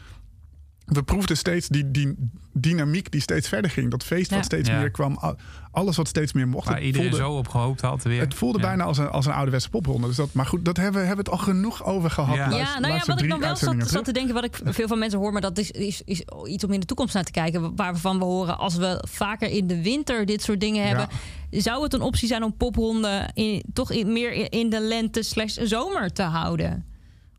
we 0.89 1.03
proefden 1.03 1.37
steeds 1.37 1.67
die, 1.67 1.91
die 1.91 2.15
dynamiek 2.53 3.11
die 3.11 3.21
steeds 3.21 3.47
verder 3.47 3.71
ging. 3.71 3.91
Dat 3.91 4.03
feest 4.03 4.29
Ja. 4.29 4.35
wat 4.35 4.45
steeds 4.45 4.69
Ja. 4.69 4.77
meer 4.79 4.91
kwam. 4.91 5.15
al- 5.17 5.35
Alles 5.71 5.95
wat 5.97 6.07
steeds 6.07 6.33
meer 6.33 6.47
mocht. 6.47 6.65
Waar 6.67 6.75
Het 6.75 6.85
iedereen 6.85 7.09
voelde- 7.09 7.25
zo 7.25 7.31
op 7.31 7.47
gehoopt 7.47 7.81
had 7.81 8.03
weer. 8.03 8.19
Het 8.19 8.33
voelde 8.33 8.57
Ja. 8.59 8.63
bijna 8.67 8.83
als 8.83 8.97
een, 8.97 9.09
als 9.09 9.25
een 9.25 9.31
ouderwetse 9.33 9.69
popronde. 9.69 10.07
Dus 10.07 10.15
dat, 10.15 10.33
maar 10.33 10.45
goed, 10.45 10.65
dat 10.65 10.77
hebben, 10.77 11.01
we 11.01 11.07
hebben 11.07 11.25
we 11.25 11.31
het 11.31 11.39
al 11.39 11.45
genoeg 11.45 11.85
over 11.85 12.09
gehad. 12.11 12.35
Ja. 12.35 12.49
Luister- 12.49 12.81
nou 12.81 12.93
ja, 12.93 13.03
wat 13.05 13.21
ik 13.21 13.29
dan 13.29 13.39
wel 13.39 13.55
zat, 13.55 13.75
zat 13.89 14.05
te 14.05 14.11
denken, 14.13 14.33
wat 14.33 14.43
ik 14.43 14.59
veel 14.65 14.87
van 14.87 14.99
mensen 14.99 15.19
hoor, 15.19 15.31
maar 15.31 15.41
dat 15.41 15.57
is, 15.57 15.71
is, 15.71 16.01
is 16.05 16.23
iets 16.47 16.63
om 16.63 16.71
in 16.71 16.79
de 16.79 16.85
toekomst 16.85 17.13
naar 17.13 17.23
te 17.23 17.31
kijken. 17.31 17.75
Waarvan 17.75 18.17
we 18.17 18.23
horen, 18.25 18.57
als 18.57 18.75
we 18.75 19.03
vaker 19.07 19.49
in 19.49 19.67
de 19.67 19.81
winter 19.81 20.25
dit 20.25 20.41
soort 20.41 20.59
dingen 20.59 20.87
hebben, 20.87 21.07
zou 21.49 21.83
het 21.83 21.93
een 21.93 22.01
optie 22.01 22.27
zijn 22.27 22.43
om 22.43 22.57
pophonden 22.57 23.31
in, 23.33 23.63
toch 23.73 23.91
in, 23.91 24.13
meer 24.13 24.31
in- 24.33 24.49
in 24.49 24.69
de 24.69 24.79
lente 24.81 25.23
slash 25.23 25.53
zomer 25.57 26.13
te 26.13 26.23
houden? 26.23 26.85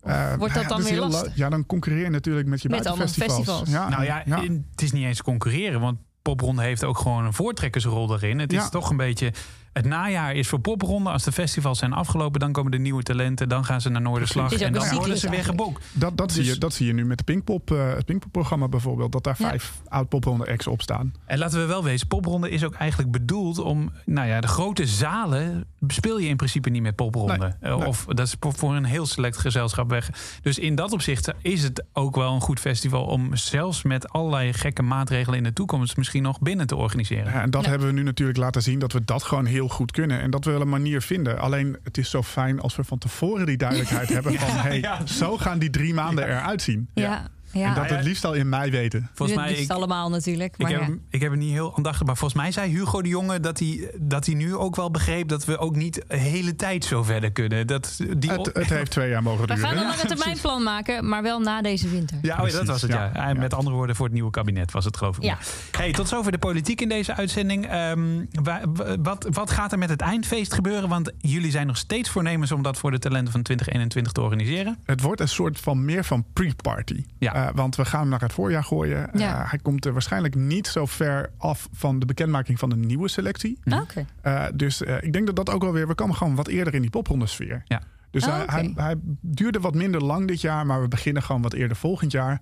Eh, 0.03 0.35
wordt 0.35 0.55
ja, 0.55 0.61
dat 0.61 0.69
dan 0.69 0.83
weer 0.83 0.93
heel 0.93 1.01
lastig? 1.09 1.27
la- 1.29 1.33
Ja, 1.35 1.49
dan 1.49 1.67
concurreer 1.67 2.03
je 2.05 2.11
natuurlijk 2.11 2.49
met 2.49 2.63
je 2.63 2.69
Met 2.69 2.87
allemaal 2.87 2.97
buitenfestivals. 3.07 3.59
festivals. 3.59 3.91
nou 3.91 4.05
ja, 4.05 4.25
in- 4.43 4.67
het 4.71 4.83
is 4.83 4.93
niet 4.93 5.05
eens 5.05 5.23
concurreren, 5.23 5.81
want 5.81 5.99
popronde 6.23 6.63
heeft 6.63 6.85
ook 6.85 6.99
gewoon 6.99 7.25
een 7.25 7.33
voortrekkersrol 7.33 8.07
daarin. 8.07 8.39
Het 8.39 8.53
is 8.53 8.69
toch 8.71 8.91
een 8.91 8.97
beetje 8.97 9.33
Het 9.73 9.85
najaar 9.85 10.35
is 10.35 10.49
voor 10.49 10.59
popronde. 10.59 11.11
Als 11.11 11.23
de 11.25 11.33
festivals 11.33 11.79
zijn 11.79 11.93
afgelopen, 11.93 12.41
dan 12.41 12.53
komen 12.53 12.71
de 12.71 12.79
nieuwe 12.79 13.03
talenten. 13.03 13.49
Dan 13.49 13.65
gaan 13.65 13.81
ze 13.81 13.89
naar 13.89 14.01
Noorderslag. 14.03 14.53
En 14.53 14.73
dan 14.73 14.95
worden 14.95 15.19
ze 15.19 15.31
weer 15.31 15.45
geboekt. 15.45 15.85
Dat, 15.93 16.17
dat, 16.17 16.33
zie 16.33 16.43
Dus- 16.43 16.53
je, 16.53 16.59
dat 16.59 16.75
zie 16.75 16.87
je 16.87 16.93
nu 16.93 17.05
met 17.05 17.19
de 17.19 17.25
Pinkpop, 17.25 17.71
eh, 17.71 17.93
het 17.95 18.05
Pinkpop-programma 18.05 18.69
bijvoorbeeld. 18.69 19.13
Dat 19.13 19.25
daar 19.25 19.37
Ja. 19.39 19.49
vijf 19.49 19.73
oud-popronde 19.89 20.47
acts 20.47 20.67
op 20.67 20.83
staan. 20.83 21.13
En 21.27 21.39
laten 21.39 21.61
we 21.61 21.67
wel 21.67 21.85
wezen, 21.85 22.07
popronde 22.07 22.51
is 22.51 22.65
ook 22.65 22.75
eigenlijk 22.75 23.11
bedoeld 23.11 23.59
om... 23.59 23.93
Nou 24.05 24.29
ja, 24.29 24.41
de 24.41 24.47
grote 24.47 24.87
zalen 24.87 25.65
speel 25.87 26.19
je 26.19 26.29
in 26.29 26.37
principe 26.37 26.71
niet 26.71 26.83
met 26.83 26.95
popronde. 26.97 27.37
Nee, 27.39 27.51
Eh, 27.61 27.77
nee. 27.79 27.87
Of 27.87 28.05
dat 28.09 28.27
is 28.27 28.37
voor- 28.41 28.55
voor 28.55 28.75
een 28.77 28.85
heel 28.85 29.07
select 29.07 29.37
gezelschap 29.37 29.91
weg. 29.91 30.11
Dus 30.43 30.59
in 30.59 30.75
dat 30.75 30.93
opzicht 30.93 31.33
is 31.43 31.63
het 31.63 31.85
ook 31.93 32.17
wel 32.17 32.35
een 32.35 32.41
goed 32.41 32.61
festival... 32.61 33.05
om 33.05 33.37
zelfs 33.37 33.83
met 33.83 34.09
allerlei 34.09 34.53
gekke 34.53 34.83
maatregelen 34.83 35.39
in 35.39 35.45
de 35.45 35.53
toekomst... 35.53 35.97
misschien 35.97 36.23
nog 36.23 36.41
binnen 36.41 36.67
te 36.67 36.77
organiseren. 36.77 37.33
Ja, 37.33 37.43
en 37.43 37.51
dat 37.51 37.65
Ja. 37.65 37.69
hebben 37.71 37.89
we 37.89 37.95
nu 37.95 38.03
natuurlijk 38.03 38.39
laten 38.39 38.63
zien 38.63 38.79
dat 38.79 38.93
we 38.93 39.05
dat 39.05 39.23
gewoon 39.23 39.45
heel 39.47 39.60
goed 39.69 39.93
kunnen. 39.93 40.21
En 40.21 40.31
dat 40.31 40.45
we 40.45 40.51
wel 40.51 40.61
een 40.61 40.69
manier 40.69 41.03
vinden. 41.03 41.39
Alleen 41.39 41.77
het 41.83 41.99
is 41.99 42.11
zo 42.11 42.23
fijn 42.23 42.61
als 42.61 42.77
we 42.77 42.85
van 42.85 42.99
tevoren 42.99 43.47
die 43.47 43.57
duidelijkheid 43.57 44.09
hebben 44.17 44.35
van 44.35 44.51
hey, 44.51 44.85
zo 45.05 45.37
gaan 45.37 45.59
die 45.59 45.71
drie 45.71 45.95
maanden 45.95 46.25
eruit 46.25 46.63
zien. 46.63 46.89
Ja, 46.95 47.29
ja. 47.53 47.69
En 47.69 47.75
dat 47.75 47.91
het 47.91 48.05
liefst 48.05 48.25
al 48.25 48.33
in 48.33 48.49
mei 48.49 48.71
weten. 48.71 49.01
Volgens 49.15 49.31
het 49.31 49.47
mij, 49.47 49.49
liefst 49.57 49.71
ik, 49.71 49.77
allemaal 49.77 50.11
natuurlijk. 50.11 50.53
ik, 50.53 50.59
Maar 50.59 50.71
heb, 50.71 50.81
ja. 50.81 50.87
hem- 50.87 51.03
ik 51.11 51.21
heb 51.21 51.31
het 51.31 51.41
niet 51.41 51.53
heel 51.53 51.77
aandachtig... 51.77 52.07
maar 52.07 52.17
volgens 52.17 52.41
mij 52.43 52.53
zei 52.53 52.71
Hugo 52.71 53.03
de 53.03 53.09
Jonge 53.09 53.41
dat 53.41 53.59
hij, 53.59 53.91
dat 54.01 54.27
hij 54.27 54.35
nu 54.35 54.55
ook 54.57 54.77
wel 54.77 54.91
begreep... 54.91 55.29
dat 55.29 55.45
we 55.45 55.59
ook 55.59 55.77
niet 55.77 56.03
de 56.09 56.17
hele 56.17 56.57
tijd 56.57 56.85
zo 56.85 57.03
verder 57.03 57.33
kunnen. 57.33 57.67
Dat, 57.67 58.01
die, 58.17 58.31
Het, 58.31 58.51
het 58.53 58.69
heeft 58.71 58.91
twee 58.91 59.09
jaar 59.11 59.23
mogen 59.23 59.41
We 59.41 59.55
duren. 59.55 59.69
gaan 59.69 59.77
een 59.79 59.85
lange 59.85 60.05
termijnplan 60.07 60.63
maken, 60.63 61.09
maar 61.09 61.23
wel 61.23 61.41
na 61.41 61.63
deze 61.63 61.89
winter. 61.89 62.19
Ja, 62.23 62.39
oh 62.43 62.49
ja, 62.49 62.57
dat 62.57 62.67
was 62.67 62.83
het, 62.83 62.91
ja. 62.93 63.33
Met 63.37 63.55
andere 63.55 63.77
woorden, 63.77 63.97
voor 63.97 64.05
het 64.05 64.15
nieuwe 64.15 64.31
kabinet 64.31 64.73
was 64.73 64.85
het, 64.85 64.97
geloof 64.97 65.17
ik. 65.17 65.23
Ja. 65.23 65.39
Hey, 65.71 65.93
tot 65.93 66.09
zover 66.09 66.33
de 66.33 66.39
politiek 66.39 66.81
in 66.81 66.89
deze 66.89 67.15
uitzending. 67.17 67.67
Ehm, 67.67 68.25
wa- 68.43 68.61
wa- 68.75 68.97
wat, 69.03 69.27
wat 69.31 69.51
gaat 69.51 69.73
er 69.73 69.79
met 69.79 69.89
het 69.89 70.01
eindfeest 70.01 70.55
gebeuren? 70.55 70.89
Want 70.89 71.13
jullie 71.19 71.51
zijn 71.51 71.67
nog 71.67 71.77
steeds 71.77 72.11
voornemens 72.11 72.53
om 72.53 72.63
dat 72.63 72.79
voor 72.79 72.91
de 72.91 72.99
talenten 72.99 73.33
van 73.33 73.43
2021 73.43 74.13
te 74.13 74.21
organiseren. 74.21 74.79
Het 74.85 75.01
wordt 75.01 75.21
een 75.21 75.29
soort 75.29 75.59
van 75.61 75.85
meer 75.85 76.05
van 76.05 76.25
pre-party. 76.33 77.05
Ja. 77.19 77.40
Eh, 77.49 77.55
want 77.55 77.77
we 77.77 77.85
gaan 77.85 78.01
hem 78.01 78.09
naar 78.09 78.21
het 78.21 78.33
voorjaar 78.33 78.65
gooien. 78.65 79.09
Ja. 79.13 79.43
Eh, 79.43 79.51
hij 79.51 79.59
komt 79.59 79.85
er 79.85 79.93
waarschijnlijk 79.93 80.35
niet 80.35 80.67
zo 80.67 80.87
ver 80.87 81.31
af 81.39 81.69
van 81.73 81.99
de 81.99 82.07
bekendmaking 82.07 82.59
van 82.59 82.69
de 82.69 82.77
nieuwe 82.77 83.09
selectie. 83.09 83.59
Oké. 83.65 84.07
Eh, 84.23 84.45
dus 84.55 84.83
eh, 84.83 85.03
ik 85.03 85.13
denk 85.13 85.27
dat 85.27 85.37
dat 85.37 85.51
ook 85.51 85.63
wel 85.63 85.73
weer... 85.73 85.87
We 85.89 85.95
komen 85.95 86.17
gewoon 86.17 86.35
wat 86.35 86.49
eerder 86.49 86.75
in 86.75 86.81
die 86.81 86.91
popronde 86.91 87.27
sfeer. 87.27 87.63
Ja. 87.65 87.83
Dus 88.11 88.27
Oh, 88.27 88.33
hij, 88.33 88.43
oké. 88.43 88.53
hij, 88.53 88.73
hij 88.75 88.95
duurde 89.21 89.61
wat 89.61 89.75
minder 89.75 90.03
lang 90.05 90.27
dit 90.29 90.41
jaar, 90.41 90.67
maar 90.67 90.81
we 90.81 90.89
beginnen 90.89 91.23
gewoon 91.23 91.43
wat 91.43 91.53
eerder 91.53 91.77
volgend 91.77 92.13
jaar. 92.13 92.41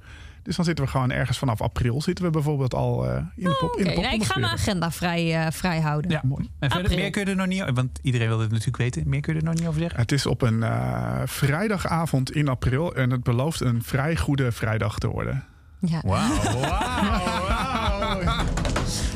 Dus 0.48 0.56
dan 0.56 0.64
zitten 0.64 0.84
we 0.84 0.90
gewoon 0.90 1.10
ergens 1.10 1.38
vanaf 1.38 1.60
april 1.60 2.02
zitten 2.02 2.24
we 2.24 2.30
bijvoorbeeld 2.30 2.74
al 2.74 3.06
eh, 3.06 3.16
in 3.36 3.44
de 3.44 3.56
pop. 3.60 3.70
Oké, 3.70 3.78
in 3.78 3.84
de 3.84 4.00
nee, 4.00 4.14
ik 4.14 4.24
ga 4.24 4.38
mijn 4.38 4.52
agenda 4.52 4.90
vrij, 4.90 5.44
eh, 5.44 5.52
vrij 5.52 5.80
houden. 5.80 6.10
Ja. 6.10 6.20
Mooi. 6.24 6.50
En 6.58 6.70
verder, 6.70 6.96
meer 6.96 7.10
kun 7.10 7.24
je 7.24 7.30
er 7.30 7.36
nog 7.36 7.46
niet... 7.46 7.64
Want 7.74 7.98
iedereen 8.02 8.28
wil 8.28 8.38
dit 8.38 8.50
natuurlijk 8.50 8.76
weten. 8.76 9.02
Meer 9.06 9.20
kun 9.20 9.32
je 9.32 9.38
er 9.38 9.44
nog 9.44 9.54
niet 9.54 9.66
over 9.66 9.80
zeggen? 9.80 10.00
Het 10.00 10.12
is 10.12 10.26
op 10.26 10.42
een 10.42 10.62
eh, 10.62 11.20
vrijdagavond 11.24 12.32
in 12.32 12.48
april 12.48 12.94
en 12.94 13.10
het 13.10 13.22
belooft 13.22 13.60
een 13.60 13.82
vrij 13.82 14.16
goede 14.16 14.52
vrijdag 14.52 14.98
te 14.98 15.08
worden. 15.08 15.44
Ja. 15.78 16.00
Wauw, 16.04 16.40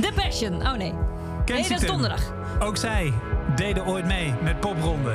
The 0.02 0.12
Passion. 0.14 0.54
Oh 0.54 0.76
nee. 0.76 0.92
Nee, 0.92 0.92
dat 1.44 1.58
is 1.58 1.66
Kensington. 1.66 1.86
donderdag. 1.86 2.34
Ook 2.58 2.76
zij 2.76 3.12
deden 3.56 3.86
ooit 3.86 4.04
mee 4.04 4.34
met 4.42 4.60
popronde. 4.60 5.14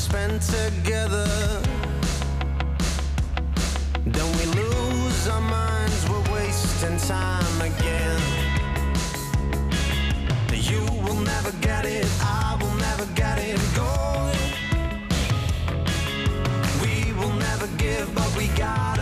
Spent 0.00 0.40
together. 0.40 1.28
Don't 4.10 4.34
we 4.38 4.46
lose 4.60 5.28
our 5.28 5.42
minds? 5.42 6.08
We're 6.08 6.32
wasting 6.32 6.96
time 6.96 7.60
again. 7.60 8.20
You 10.52 10.80
will 11.04 11.20
never 11.32 11.52
get 11.60 11.84
it, 11.84 12.06
I 12.22 12.56
will 12.60 12.76
never 12.86 13.06
get 13.14 13.36
it. 13.38 13.60
Go. 13.76 13.92
We 16.82 17.12
will 17.12 17.36
never 17.48 17.66
give, 17.76 18.14
but 18.14 18.34
we 18.38 18.46
gotta 18.56 18.99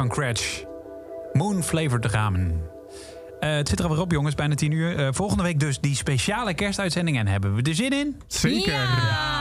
van 0.00 0.08
Cratch. 0.08 0.64
Moon 1.32 1.62
Flavored 1.62 2.04
Ramen. 2.04 2.62
Eh, 3.40 3.50
het 3.50 3.68
zit 3.68 3.78
er 3.78 3.84
alweer 3.84 4.00
op, 4.00 4.10
jongens, 4.10 4.34
bijna 4.34 4.54
tien 4.54 4.72
uur. 4.72 4.98
Eh, 4.98 5.08
volgende 5.10 5.42
week 5.42 5.60
dus 5.60 5.80
die 5.80 5.94
speciale 5.94 6.54
kerstuitzending. 6.54 7.18
En 7.18 7.26
hebben 7.26 7.54
we 7.54 7.62
er 7.62 7.74
zin 7.74 7.92
in? 7.92 8.20
Zeker. 8.26 8.72
Ja, 8.72 9.39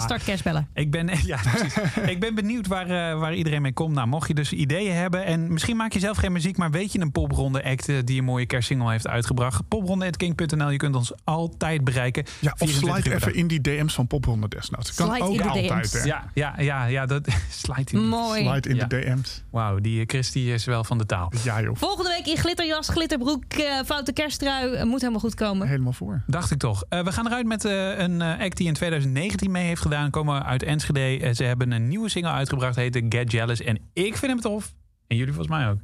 start 0.00 0.24
kerstbellen. 0.24 0.68
Ik 0.74 0.90
ben, 0.90 1.10
ja, 1.26 1.38
precies. 1.52 1.76
ik 2.06 2.20
ben 2.20 2.34
benieuwd 2.34 2.66
waar, 2.66 2.86
eh, 2.86 3.18
waar 3.18 3.34
iedereen 3.34 3.62
mee 3.62 3.72
komt. 3.72 3.94
Nou, 3.94 4.06
mocht 4.06 4.28
je 4.28 4.34
dus 4.34 4.52
ideeën 4.52 4.94
hebben... 4.94 5.24
en 5.24 5.52
misschien 5.52 5.76
maak 5.76 5.92
je 5.92 5.98
zelf 5.98 6.16
geen 6.16 6.32
muziek... 6.32 6.56
maar 6.56 6.70
weet 6.70 6.92
je 6.92 7.00
een 7.00 7.12
popronde 7.12 7.64
act 7.64 7.88
eh, 7.88 7.96
die 8.04 8.18
een 8.18 8.24
mooie 8.24 8.46
kerstsingle 8.46 8.90
heeft 8.90 9.08
uitgebracht... 9.08 9.68
popronde.king.nl, 9.68 10.70
je 10.70 10.76
kunt 10.76 10.96
ons 10.96 11.12
altijd 11.24 11.84
bereiken. 11.84 12.24
Ja, 12.40 12.50
of 12.58 12.68
24 12.70 13.02
slide 13.02 13.16
even 13.16 13.34
in 13.34 13.46
die 13.46 13.60
DM's 13.60 13.94
van 13.94 14.06
Popronde 14.06 14.48
desnoods. 14.48 14.94
Kan 14.94 15.08
Slide 15.08 15.24
ook 15.24 15.30
in 15.30 15.36
de 15.36 15.48
altijd, 15.48 15.92
hè? 15.92 16.02
Ja, 16.02 16.30
ja, 16.34 16.54
ja, 16.58 16.84
ja 16.84 17.06
dat 17.06 17.28
slide 17.64 17.92
in. 17.92 18.08
Mooi. 18.08 18.42
Slide 18.44 18.68
in 18.68 18.76
Ja. 18.76 18.86
de 18.86 18.98
DM's. 19.00 19.42
Wauw, 19.50 19.78
die 19.78 20.00
eh, 20.00 20.06
Chris 20.06 20.32
die 20.32 20.52
is 20.52 20.64
wel 20.64 20.84
van 20.84 20.98
de 20.98 21.06
taal. 21.06 21.32
Ja, 21.42 21.62
joh. 21.62 21.76
Volgende 21.76 22.10
week 22.10 22.26
in 22.26 22.36
glitterjas, 22.36 22.88
glitterbroek, 22.88 23.44
eh, 23.52 23.78
foute 23.86 24.12
kersttrui. 24.12 24.84
Moet 24.84 25.00
helemaal 25.00 25.20
goed 25.20 25.34
komen. 25.34 25.68
Helemaal 25.68 25.92
voor. 25.92 26.22
Dacht 26.26 26.50
ik 26.50 26.58
toch. 26.58 26.84
Eh, 26.88 27.04
we 27.04 27.12
gaan 27.12 27.26
eruit 27.26 27.46
met 27.46 27.64
eh, 27.64 27.98
een 27.98 28.22
eh, 28.22 28.40
act 28.40 28.56
die 28.56 28.66
in 28.66 28.74
2019 28.74 29.50
mee 29.50 29.66
heeft 29.66 29.80
gedaan. 29.84 30.10
Komen 30.10 30.44
uit 30.44 30.62
Enschede. 30.62 31.20
Eh, 31.20 31.34
ze 31.34 31.44
hebben 31.44 31.72
een 31.72 31.88
nieuwe 31.88 32.08
single 32.08 32.30
uitgebracht. 32.30 32.76
Heet 32.76 33.02
Get 33.08 33.32
Jealous. 33.32 33.60
En 33.60 33.78
ik 33.92 34.16
vind 34.16 34.32
hem 34.32 34.40
tof. 34.40 34.72
En 35.06 35.16
jullie 35.16 35.34
volgens 35.34 35.56
mij 35.56 35.70
ook. 35.70 35.78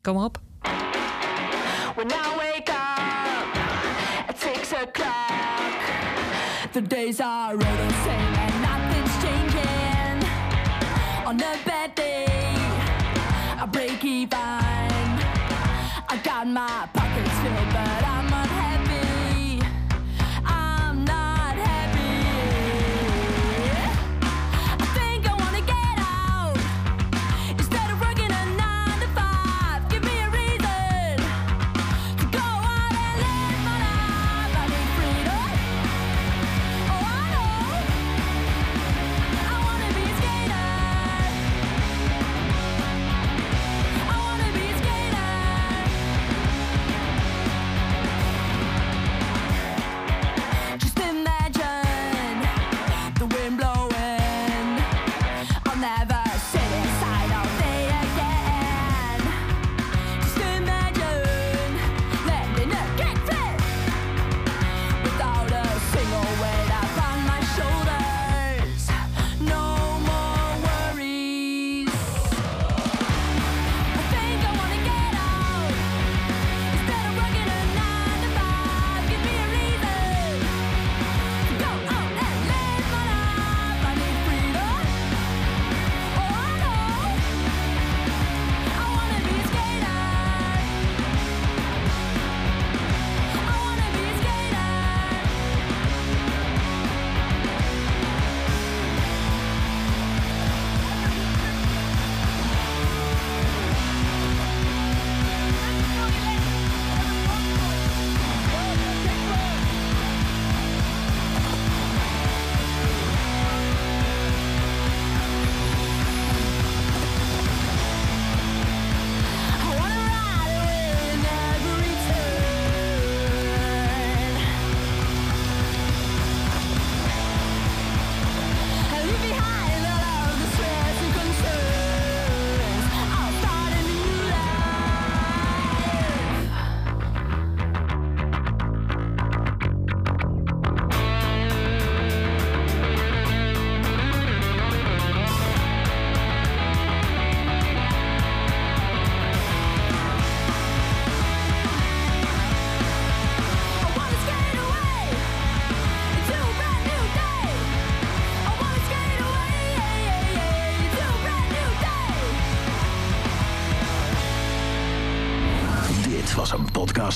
Kom 0.00 0.16
op. 0.16 0.40
When 1.94 2.06
I 2.06 2.36
wake 2.36 2.70
up 2.70 4.28
at 4.28 4.38
six 4.38 4.72
o'clock, 4.72 5.80
the 6.72 6.82
days 6.86 7.20
are 7.20 7.52
all 7.52 7.58
the 7.58 7.94
same 8.04 8.36
and 8.44 8.60
nothing's 8.60 9.16
changing. 9.24 10.22
On 11.26 11.40
a 11.40 11.54
bad 11.64 11.94
day, 11.94 12.24
I 13.62 13.66
break 13.70 14.02
even. 14.02 14.28
I 16.08 16.18
got 16.22 16.46
my 16.46 17.01